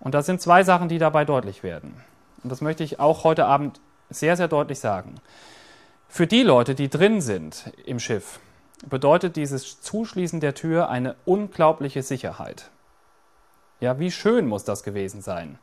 [0.00, 2.02] Und das sind zwei Sachen, die dabei deutlich werden.
[2.42, 3.80] Und das möchte ich auch heute Abend
[4.10, 5.14] sehr, sehr deutlich sagen.
[6.08, 8.40] Für die Leute, die drin sind im Schiff,
[8.88, 12.70] bedeutet dieses Zuschließen der Tür eine unglaubliche Sicherheit.
[13.80, 15.58] Ja, wie schön muss das gewesen sein?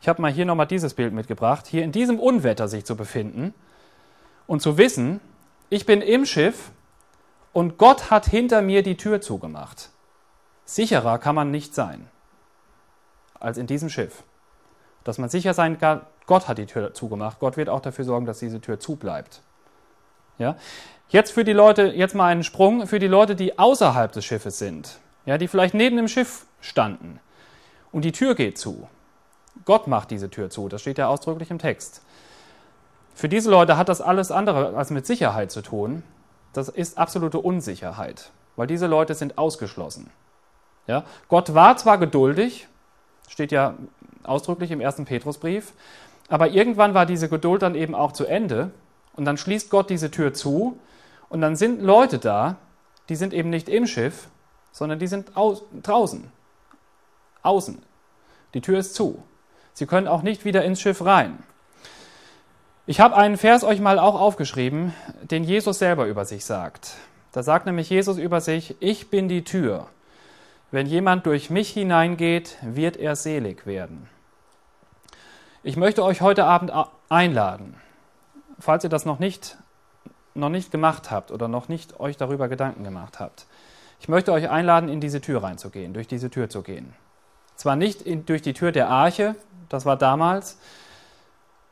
[0.00, 1.66] Ich habe mal hier nochmal dieses Bild mitgebracht.
[1.66, 3.54] Hier in diesem Unwetter sich zu befinden
[4.46, 5.20] und zu wissen,
[5.68, 6.70] ich bin im Schiff
[7.52, 9.90] und Gott hat hinter mir die Tür zugemacht.
[10.64, 12.08] Sicherer kann man nicht sein
[13.40, 14.22] als in diesem Schiff.
[15.04, 17.38] Dass man sicher sein kann, Gott hat die Tür zugemacht.
[17.38, 19.42] Gott wird auch dafür sorgen, dass diese Tür zubleibt.
[20.38, 20.56] Ja?
[21.08, 24.58] Jetzt für die Leute, jetzt mal einen Sprung, für die Leute, die außerhalb des Schiffes
[24.58, 27.20] sind, ja, die vielleicht neben dem Schiff standen
[27.96, 28.88] und die Tür geht zu.
[29.64, 32.02] Gott macht diese Tür zu, das steht ja ausdrücklich im Text.
[33.14, 36.02] Für diese Leute hat das alles andere als mit Sicherheit zu tun.
[36.52, 40.10] Das ist absolute Unsicherheit, weil diese Leute sind ausgeschlossen.
[40.86, 41.04] Ja?
[41.28, 42.68] Gott war zwar geduldig,
[43.28, 43.72] steht ja
[44.24, 45.72] ausdrücklich im ersten Petrusbrief,
[46.28, 48.72] aber irgendwann war diese Geduld dann eben auch zu Ende
[49.14, 50.78] und dann schließt Gott diese Tür zu
[51.30, 52.56] und dann sind Leute da,
[53.08, 54.28] die sind eben nicht im Schiff,
[54.70, 56.30] sondern die sind au draußen,
[57.42, 57.85] außen.
[58.54, 59.22] Die Tür ist zu.
[59.74, 61.38] Sie können auch nicht wieder ins Schiff rein.
[62.86, 66.94] Ich habe einen Vers euch mal auch aufgeschrieben, den Jesus selber über sich sagt.
[67.32, 69.88] Da sagt nämlich Jesus über sich, ich bin die Tür.
[70.70, 74.08] Wenn jemand durch mich hineingeht, wird er selig werden.
[75.62, 76.72] Ich möchte euch heute Abend
[77.08, 77.74] einladen,
[78.58, 79.58] falls ihr das noch nicht,
[80.34, 83.46] noch nicht gemacht habt oder noch nicht euch darüber Gedanken gemacht habt.
[84.00, 86.94] Ich möchte euch einladen, in diese Tür reinzugehen, durch diese Tür zu gehen.
[87.56, 89.34] Zwar nicht in, durch die Tür der Arche,
[89.68, 90.58] das war damals,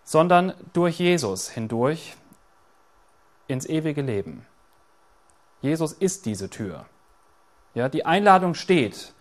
[0.03, 2.17] sondern durch Jesus hindurch
[3.47, 4.47] ins ewige Leben.
[5.61, 6.87] Jesus ist diese Tür.
[7.75, 9.15] Ja, die Einladung steht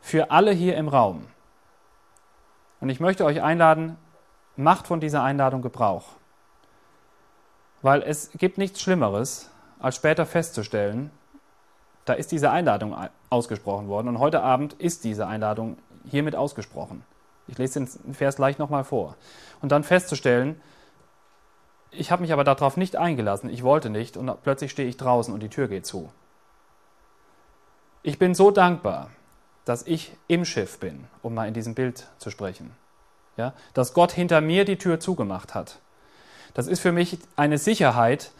[0.00, 1.26] für alle hier im Raum.
[2.80, 3.96] Und ich möchte euch einladen,
[4.56, 6.04] macht von dieser Einladung Gebrauch.
[7.82, 11.10] Weil es gibt nichts Schlimmeres, als später festzustellen,
[12.04, 12.96] da ist diese Einladung
[13.30, 17.04] ausgesprochen worden und heute Abend ist diese Einladung hiermit ausgesprochen.
[17.46, 19.16] Ich lese den Vers gleich nochmal vor.
[19.60, 20.60] Und dann festzustellen,
[21.90, 25.32] ich habe mich aber darauf nicht eingelassen, ich wollte nicht und plötzlich stehe ich draußen
[25.32, 26.12] und die Tür geht zu.
[28.02, 29.10] Ich bin so dankbar,
[29.64, 32.72] dass ich im Schiff bin, um mal in diesem Bild zu sprechen.
[33.36, 35.78] Ja, dass Gott hinter mir die Tür zugemacht hat.
[36.54, 38.32] Das ist für mich eine Sicherheit,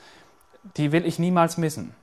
[0.77, 1.95] die will ich niemals missen.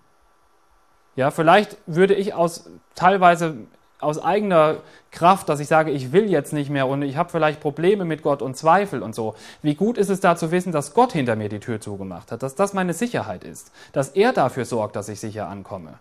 [1.15, 3.55] Ja, vielleicht würde ich aus teilweise
[3.99, 4.77] aus eigener
[5.11, 8.21] Kraft, dass ich sage, ich will jetzt nicht mehr und ich habe vielleicht Probleme mit
[8.21, 9.35] Gott und Zweifel und so.
[9.61, 12.43] Wie gut ist es da zu wissen, dass Gott hinter mir die Tür zugemacht hat,
[12.43, 15.95] dass das meine Sicherheit ist, dass er dafür sorgt, dass ich sicher ankomme.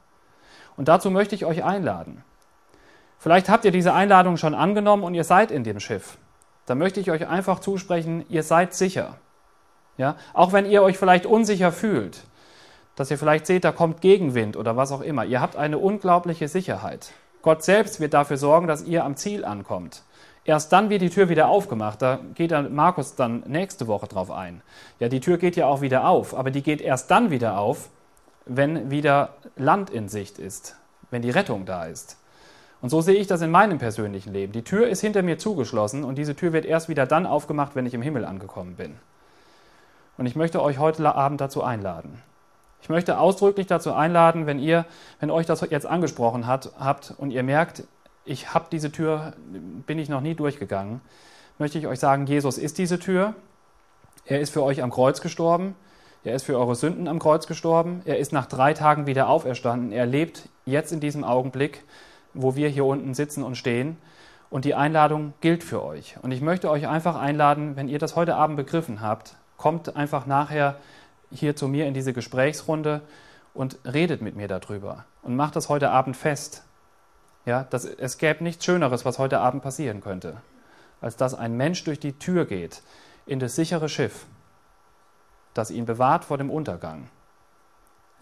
[0.77, 2.25] Und dazu möchte ich euch einladen.
[3.19, 6.19] Vielleicht habt ihr diese Einladung schon angenommen und ihr seid in dem Schiff.
[6.67, 9.17] Da möchte ich euch einfach zusprechen, ihr seid sicher.
[9.97, 10.17] Ja?
[10.33, 12.25] Auch wenn ihr euch vielleicht unsicher fühlt,
[12.97, 15.25] dass ihr vielleicht seht, da kommt Gegenwind oder was auch immer.
[15.25, 17.13] Ihr habt eine unglaubliche Sicherheit.
[17.43, 20.03] Gott selbst wird dafür sorgen, dass ihr am Ziel ankommt.
[20.45, 22.03] Erst dann wird die Tür wieder aufgemacht.
[22.03, 24.63] Da geht dann Markus dann nächste Woche drauf ein.
[25.01, 27.89] Ja, die Tür geht ja auch wieder auf, aber die geht erst dann wieder auf,
[28.47, 30.77] wenn wieder Land in Sicht ist,
[31.11, 32.19] wenn die Rettung da ist.
[32.83, 34.53] Und so sehe ich das in meinem persönlichen Leben.
[34.53, 37.87] Die Tür ist hinter mir zugeschlossen und diese Tür wird erst wieder dann aufgemacht, wenn
[37.87, 38.97] ich im Himmel angekommen bin.
[40.19, 42.23] Und ich möchte euch heute Abend dazu einladen.
[42.85, 44.85] Ich möchte ausdrücklich dazu einladen, wenn ihr,
[45.18, 47.85] wenn euch das jetzt angesprochen hat, habt und ihr merkt,
[48.24, 49.32] ich habe diese Tür,
[49.87, 51.01] bin ich noch nie durchgegangen,
[51.59, 53.35] möchte ich euch sagen, Jesus ist diese Tür.
[54.26, 55.74] Er ist für euch am Kreuz gestorben.
[56.24, 58.03] Er ist für eure Sünden am Kreuz gestorben.
[58.05, 59.91] Er ist nach drei Tagen wieder auferstanden.
[59.91, 61.85] Er lebt jetzt in diesem Augenblick
[62.35, 63.97] wo wir hier unten sitzen und stehen.
[64.51, 66.16] Und die Einladung gilt für euch.
[66.22, 70.26] Und ich möchte euch einfach einladen, wenn ihr das heute Abend begriffen habt, kommt einfach
[70.26, 70.76] nachher
[71.35, 73.03] hier zu mir in diese Gesprächsrunde
[73.53, 76.64] und redet mit mir darüber und macht das heute Abend fest.
[77.47, 80.39] Ja, dass, es gäbe nichts Schöneres, was heute Abend passieren könnte,
[81.01, 82.82] als dass ein Mensch durch die Tür geht
[83.26, 84.26] in das sichere Schiff,
[85.53, 87.09] das ihn bewahrt vor dem Untergang.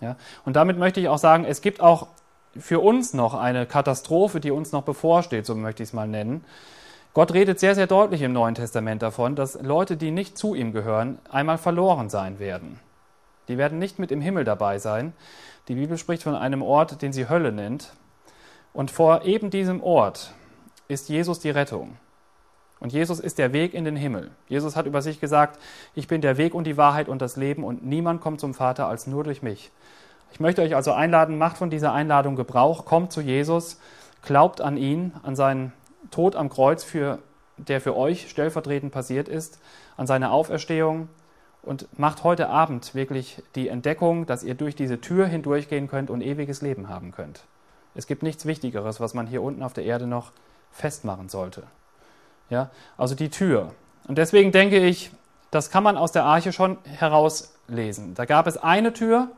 [0.00, 2.08] Ja, und damit möchte ich auch sagen, es gibt auch
[2.56, 6.44] für uns noch eine Katastrophe, die uns noch bevorsteht, so möchte ich es mal nennen.
[7.14, 10.72] Gott redet sehr, sehr deutlich im Neuen Testament davon, dass Leute, die nicht zu ihm
[10.72, 12.80] gehören, einmal verloren sein werden.
[13.48, 15.12] Die werden nicht mit im Himmel dabei sein.
[15.68, 17.92] Die Bibel spricht von einem Ort, den sie Hölle nennt.
[18.72, 20.32] Und vor eben diesem Ort
[20.88, 21.96] ist Jesus die Rettung.
[22.80, 24.32] Und Jesus ist der Weg in den Himmel.
[24.48, 25.60] Jesus hat über sich gesagt,
[25.94, 28.88] ich bin der Weg und die Wahrheit und das Leben und niemand kommt zum Vater
[28.88, 29.70] als nur durch mich.
[30.32, 33.78] Ich möchte euch also einladen, macht von dieser Einladung Gebrauch, kommt zu Jesus,
[34.22, 35.72] glaubt an ihn, an seinen
[36.10, 37.20] Tod am Kreuz, für,
[37.56, 39.60] der für euch stellvertretend passiert ist,
[39.96, 41.08] an seine Auferstehung
[41.62, 46.20] und macht heute Abend wirklich die Entdeckung, dass ihr durch diese Tür hindurchgehen könnt und
[46.20, 47.44] ewiges Leben haben könnt.
[47.94, 50.32] Es gibt nichts Wichtigeres, was man hier unten auf der Erde noch
[50.70, 51.64] festmachen sollte.
[52.50, 53.72] Ja, also die Tür.
[54.08, 55.10] Und deswegen denke ich,
[55.50, 58.14] das kann man aus der Arche schon herauslesen.
[58.14, 59.28] Da gab es eine Tür,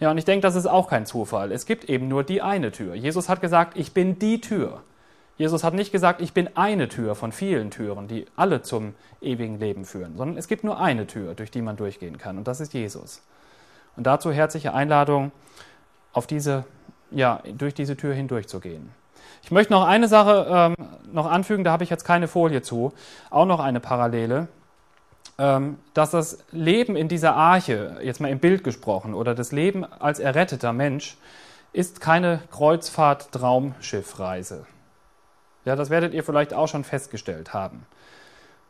[0.00, 1.52] ja, und ich denke, das ist auch kein Zufall.
[1.52, 2.94] Es gibt eben nur die eine Tür.
[2.94, 4.82] Jesus hat gesagt, ich bin die Tür.
[5.36, 9.58] Jesus hat nicht gesagt, ich bin eine Tür von vielen Türen, die alle zum ewigen
[9.58, 12.60] Leben führen, sondern es gibt nur eine Tür, durch die man durchgehen kann, und das
[12.60, 13.22] ist Jesus.
[13.96, 15.32] Und dazu herzliche Einladung,
[16.12, 16.64] auf diese,
[17.10, 18.90] ja, durch diese Tür hindurchzugehen.
[19.42, 20.76] Ich möchte noch eine Sache ähm,
[21.12, 22.92] noch anfügen, da habe ich jetzt keine Folie zu,
[23.30, 24.48] auch noch eine Parallele.
[25.36, 29.84] Ähm, dass das Leben in dieser Arche, jetzt mal im Bild gesprochen, oder das Leben
[29.84, 31.16] als erretteter Mensch,
[31.72, 34.64] ist keine Kreuzfahrt-Traumschiffreise.
[35.64, 37.86] Ja, das werdet ihr vielleicht auch schon festgestellt haben.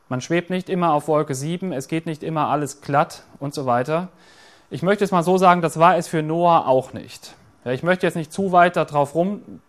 [0.09, 3.66] Man schwebt nicht immer auf Wolke 7, es geht nicht immer alles glatt und so
[3.66, 4.09] weiter.
[4.70, 7.34] Ich möchte es mal so sagen, das war es für Noah auch nicht.
[7.64, 9.61] Ja, ich möchte jetzt nicht zu weit darauf rum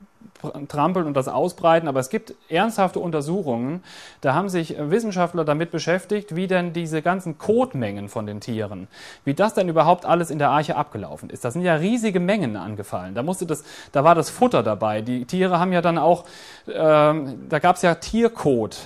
[0.67, 3.83] trampeln und das ausbreiten, aber es gibt ernsthafte Untersuchungen,
[4.21, 8.87] da haben sich Wissenschaftler damit beschäftigt, wie denn diese ganzen Kotmengen von den Tieren,
[9.23, 11.45] wie das denn überhaupt alles in der Arche abgelaufen ist.
[11.45, 13.15] Da sind ja riesige Mengen angefallen.
[13.15, 15.01] Da musste das, da war das Futter dabei.
[15.01, 16.25] Die Tiere haben ja dann auch,
[16.67, 18.77] ähm, da gab es ja Tierkot,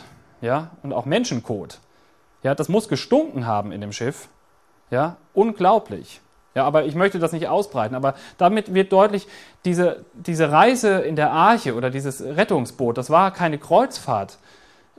[0.42, 1.80] ja, und auch Menschenkot.
[2.44, 4.30] Ja, das muss gestunken haben in dem Schiff.
[4.92, 6.22] Ja, unglaublich.
[6.60, 7.96] Ja, aber ich möchte das nicht ausbreiten.
[7.96, 9.30] Aber damit wird deutlich,
[9.64, 14.40] diese, diese Reise in der Arche oder dieses Rettungsboot, das war keine Kreuzfahrt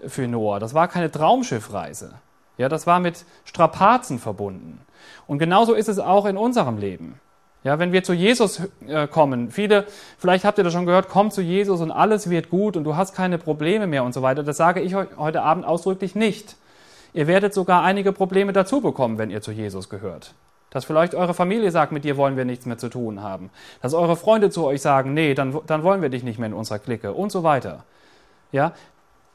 [0.07, 2.15] für Noah, das war keine Traumschiffreise.
[2.57, 4.81] Ja, das war mit Strapazen verbunden.
[5.27, 7.21] Und genauso ist es auch in unserem Leben.
[7.63, 9.85] Ja, wenn wir zu Jesus äh, kommen, viele,
[10.17, 12.97] vielleicht habt ihr das schon gehört, komm zu Jesus und alles wird gut und du
[12.97, 14.43] hast keine Probleme mehr und so weiter.
[14.43, 16.57] Das sage ich euch heute Abend ausdrücklich nicht.
[17.13, 20.33] Ihr werdet sogar einige Probleme dazu bekommen, wenn ihr zu Jesus gehört.
[20.71, 23.51] Dass vielleicht eure Familie sagt, mit dir wollen wir nichts mehr zu tun haben.
[23.83, 26.55] Dass eure Freunde zu euch sagen, nee, dann, dann wollen wir dich nicht mehr in
[26.55, 27.85] unserer Clique und so weiter.
[28.53, 28.73] Ja?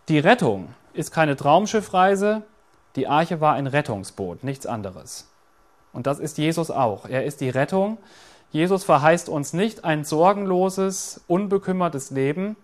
[0.07, 2.43] Die Rettung ist keine Traumschiffreise,
[2.95, 5.29] die Arche war ein Rettungsboot, nichts anderes.
[5.91, 7.05] Und das ist Jesus auch.
[7.05, 7.97] Er ist die Rettung.
[8.51, 12.55] Jesus verheißt uns nicht ein sorgenloses, unbekümmertes Leben.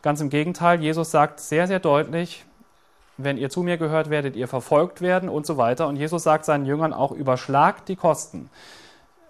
[0.00, 2.44] Ganz im Gegenteil, Jesus sagt sehr, sehr deutlich,
[3.24, 5.86] wenn ihr zu mir gehört, werdet ihr verfolgt werden und so weiter.
[5.88, 8.50] Und Jesus sagt seinen Jüngern auch, überschlagt die Kosten.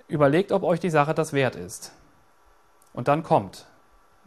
[0.09, 1.93] Überlegt, ob euch die Sache das wert ist.
[2.93, 3.67] Und dann kommt,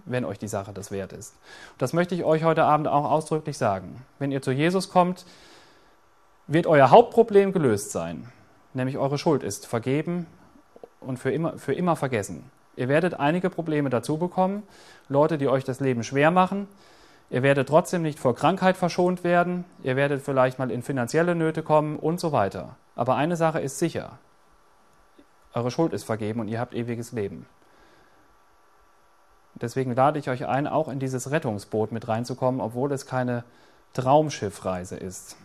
[0.05, 1.35] wenn euch die Sache das wert ist.
[1.77, 4.03] Das möchte ich euch heute Abend auch ausdrücklich sagen.
[4.19, 5.25] Wenn ihr zu Jesus kommt,
[6.47, 8.31] wird euer Hauptproblem gelöst sein.
[8.73, 10.27] Nämlich eure Schuld ist vergeben
[10.99, 12.49] und für immer, für immer vergessen.
[12.75, 14.63] Ihr werdet einige Probleme dazu bekommen,
[15.07, 16.67] Leute, die euch das Leben schwer machen,
[17.29, 21.63] Ihr werdet trotzdem nicht vor Krankheit verschont werden, ihr werdet vielleicht mal in finanzielle Nöte
[21.63, 22.75] kommen und so weiter.
[22.95, 24.19] Aber eine Sache ist sicher.
[25.53, 27.47] Eure Schuld ist vergeben und ihr habt ewiges Leben.
[29.55, 33.45] Deswegen lade ich euch ein, auch in dieses Rettungsboot mit reinzukommen, obwohl es keine
[33.93, 35.37] Traumschiffreise ist.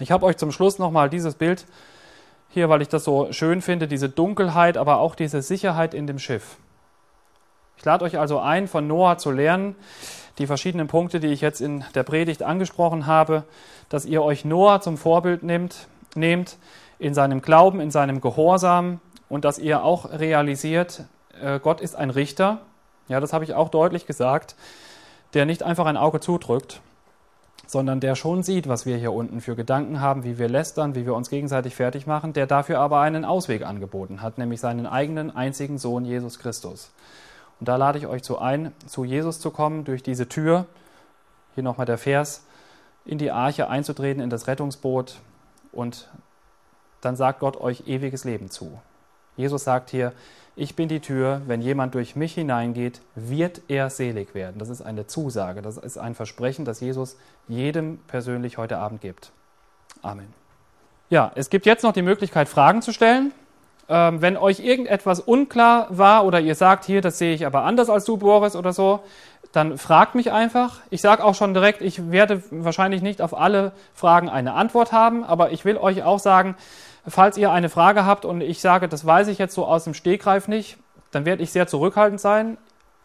[0.00, 1.66] Ich habe euch zum Schluss nochmal dieses Bild
[2.48, 6.18] hier, weil ich das so schön finde, diese Dunkelheit, aber auch diese Sicherheit in dem
[6.18, 6.56] Schiff.
[7.76, 9.76] Ich lade euch also ein, von Noah zu lernen,
[10.38, 13.44] die verschiedenen Punkte, die ich jetzt in der Predigt angesprochen habe,
[13.88, 16.56] dass ihr euch Noah zum Vorbild nehmt, nehmt
[16.98, 21.04] in seinem Glauben, in seinem Gehorsam und dass ihr auch realisiert,
[21.40, 22.60] äh, Gott ist ein Richter,
[23.08, 24.54] ja, das habe ich auch deutlich gesagt,
[25.34, 26.80] der nicht einfach ein Auge zudrückt,
[27.66, 31.04] sondern der schon sieht, was wir hier unten für Gedanken haben, wie wir lästern, wie
[31.04, 35.34] wir uns gegenseitig fertig machen, der dafür aber einen Ausweg angeboten hat, nämlich seinen eigenen
[35.34, 36.90] einzigen Sohn Jesus Christus.
[37.60, 40.66] Und da lade ich euch zu ein, zu Jesus zu kommen, durch diese Tür,
[41.54, 42.44] hier nochmal der Vers,
[43.04, 45.16] in die Arche einzutreten, in das Rettungsboot
[45.72, 46.08] und
[47.00, 48.80] dann sagt Gott euch ewiges Leben zu.
[49.36, 50.12] Jesus sagt hier,
[50.56, 54.58] ich bin die Tür, wenn jemand durch mich hineingeht, wird er selig werden.
[54.58, 59.30] Das ist eine Zusage, das ist ein Versprechen, das Jesus jedem persönlich heute Abend gibt.
[60.02, 60.34] Amen.
[61.10, 63.32] Ja, es gibt jetzt noch die Möglichkeit, Fragen zu stellen.
[63.90, 67.88] Ähm, wenn euch irgendetwas unklar war oder ihr sagt, hier, das sehe ich aber anders
[67.88, 69.00] als du, Boris, oder so,
[69.52, 70.80] dann fragt mich einfach.
[70.90, 75.24] Ich sage auch schon direkt, ich werde wahrscheinlich nicht auf alle Fragen eine Antwort haben,
[75.24, 76.54] aber ich will euch auch sagen,
[77.06, 79.94] falls ihr eine Frage habt und ich sage, das weiß ich jetzt so aus dem
[79.94, 80.76] Stegreif nicht,
[81.10, 82.58] dann werde ich sehr zurückhaltend sein.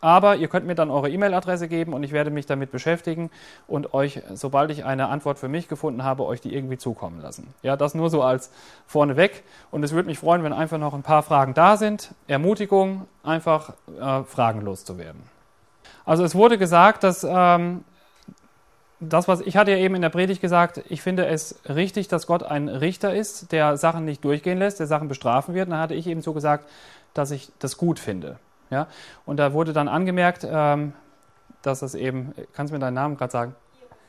[0.04, 3.32] Aber ihr könnt mir dann eure E-Mail-Adresse geben und ich werde mich damit beschäftigen
[3.70, 7.54] und euch, sobald ich eine Antwort für mich gefunden habe, euch die irgendwie zukommen lassen.
[7.62, 8.52] Ja, das nur so als
[8.86, 9.44] vorneweg.
[9.72, 12.14] Und es würde mich freuen, wenn einfach noch ein paar Fragen da sind.
[12.28, 15.24] Ermutigung, einfach äh, fragenlos zu werden.
[16.04, 17.86] Also es wurde gesagt, dass ähm,
[19.00, 22.28] das, was ich hatte ja eben in der Predigt gesagt, ich finde es richtig, dass
[22.28, 25.68] Gott ein Richter ist, der Sachen nicht durchgehen lässt, der Sachen bestrafen wird.
[25.68, 26.68] Und da hatte ich eben so gesagt,
[27.14, 28.38] dass ich das gut finde.
[28.74, 28.88] Ja?
[29.26, 30.94] Und da wurde dann angemerkt, ähm,
[31.62, 33.56] dass es eben, kannst du mir deinen Namen gerade sagen?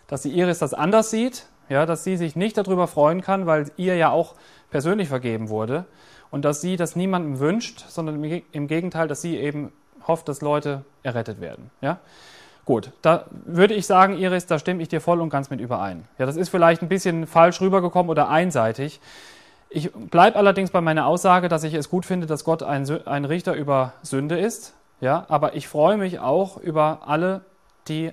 [0.09, 3.71] Dass die Iris das anders sieht, ja, dass sie sich nicht darüber freuen kann, weil
[3.77, 4.35] ihr ja auch
[4.71, 5.85] persönlich vergeben wurde
[6.31, 9.73] und dass sie das niemandem wünscht, sondern im Gegenteil, dass sie eben
[10.07, 11.71] hofft, dass Leute errettet werden.
[11.81, 12.01] Ja?
[12.65, 16.09] Gut, da würde ich sagen, Iris, da stimme ich dir voll und ganz mit überein.
[16.19, 19.01] Ja, das ist vielleicht ein bisschen falsch rübergekommen oder einseitig.
[19.77, 23.25] Ich bleibe allerdings bei meiner Aussage, dass ich es gut finde, dass Gott ein, ein
[23.25, 24.73] Richter über Sünde ist.
[25.01, 27.41] Ja, aber ich freue mich auch über alle,
[27.89, 28.13] die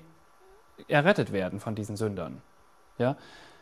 [0.87, 2.41] errettet werden von diesen Sündern.
[2.97, 3.15] Ja,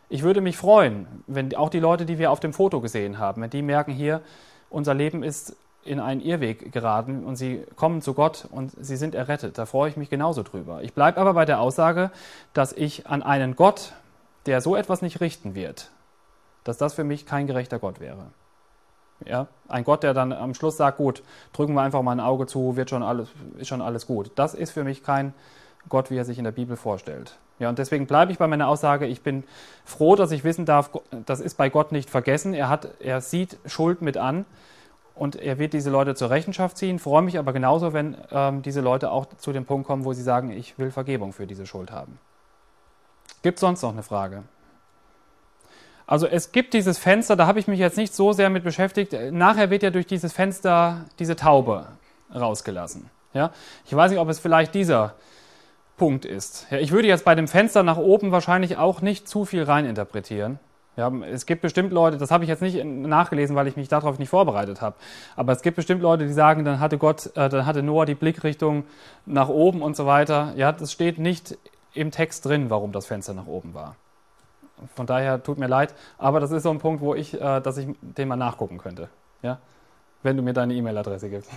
[0.08, 3.42] ich würde mich freuen, wenn auch die Leute, die wir auf dem Foto gesehen haben,
[3.42, 4.22] wenn die merken hier,
[4.70, 9.14] unser Leben ist in einen Irrweg geraten und sie kommen zu Gott und sie sind
[9.14, 9.58] errettet.
[9.58, 10.84] Da freue ich mich genauso drüber.
[10.84, 12.12] Ich bleibe aber bei der Aussage,
[12.54, 13.92] dass ich an einen Gott,
[14.46, 15.92] der so etwas nicht richten wird,
[16.64, 18.28] dass das für mich kein gerechter Gott wäre.
[19.26, 22.48] Ja, ein Gott, der dann am Schluss sagt, gut, drücken wir einfach mal ein Auge
[22.48, 24.32] zu, wird schon alles, ist schon alles gut.
[24.36, 25.34] Das ist für mich kein
[25.90, 27.38] Gott, wie er sich in der Bibel vorstellt.
[27.60, 29.44] Ja, und deswegen bleibe ich bei meiner Aussage, ich bin
[29.84, 30.92] froh, dass ich wissen darf,
[31.26, 32.54] das ist bei Gott nicht vergessen.
[32.54, 34.46] Er, hat, er sieht Schuld mit an
[35.16, 37.00] und er wird diese Leute zur Rechenschaft ziehen.
[37.00, 40.24] Freue mich aber genauso, wenn ähm, diese Leute auch zu dem Punkt kommen, wo sie
[40.24, 42.20] sagen, ich will Vergebung für diese Schuld haben.
[43.42, 44.44] Gibt es sonst noch eine Frage?
[46.10, 49.16] Also es gibt dieses Fenster, da habe ich mich jetzt nicht so sehr mit beschäftigt.
[49.32, 51.86] Nachher wird ja durch dieses Fenster diese Taube
[52.34, 53.12] rausgelassen.
[53.36, 53.52] Ja?
[53.86, 55.14] Ich weiß nicht, ob es vielleicht dieser
[55.98, 56.66] Punkt ist.
[56.72, 60.58] Ja, ich würde jetzt bei dem Fenster nach oben wahrscheinlich auch nicht zu viel reininterpretieren.
[60.98, 64.18] Ja, es gibt bestimmt Leute, das habe ich jetzt nicht nachgelesen, weil ich mich darauf
[64.18, 64.96] nicht vorbereitet habe.
[65.36, 68.16] Aber es gibt bestimmt Leute, die sagen, dann hatte Gott, äh, dann hatte Noah die
[68.16, 68.84] Blickrichtung
[69.28, 70.54] nach oben und so weiter.
[70.56, 71.56] Ja, das steht nicht
[71.94, 73.96] im Text drin, warum das Fenster nach oben war.
[74.96, 77.78] Von daher tut mir leid, aber das ist so ein Punkt, wo ich, äh, dass
[77.78, 79.10] ich den mal nachgucken könnte.
[79.42, 79.60] Ja?
[80.24, 81.52] Wenn du mir deine E-Mail-Adresse gibst.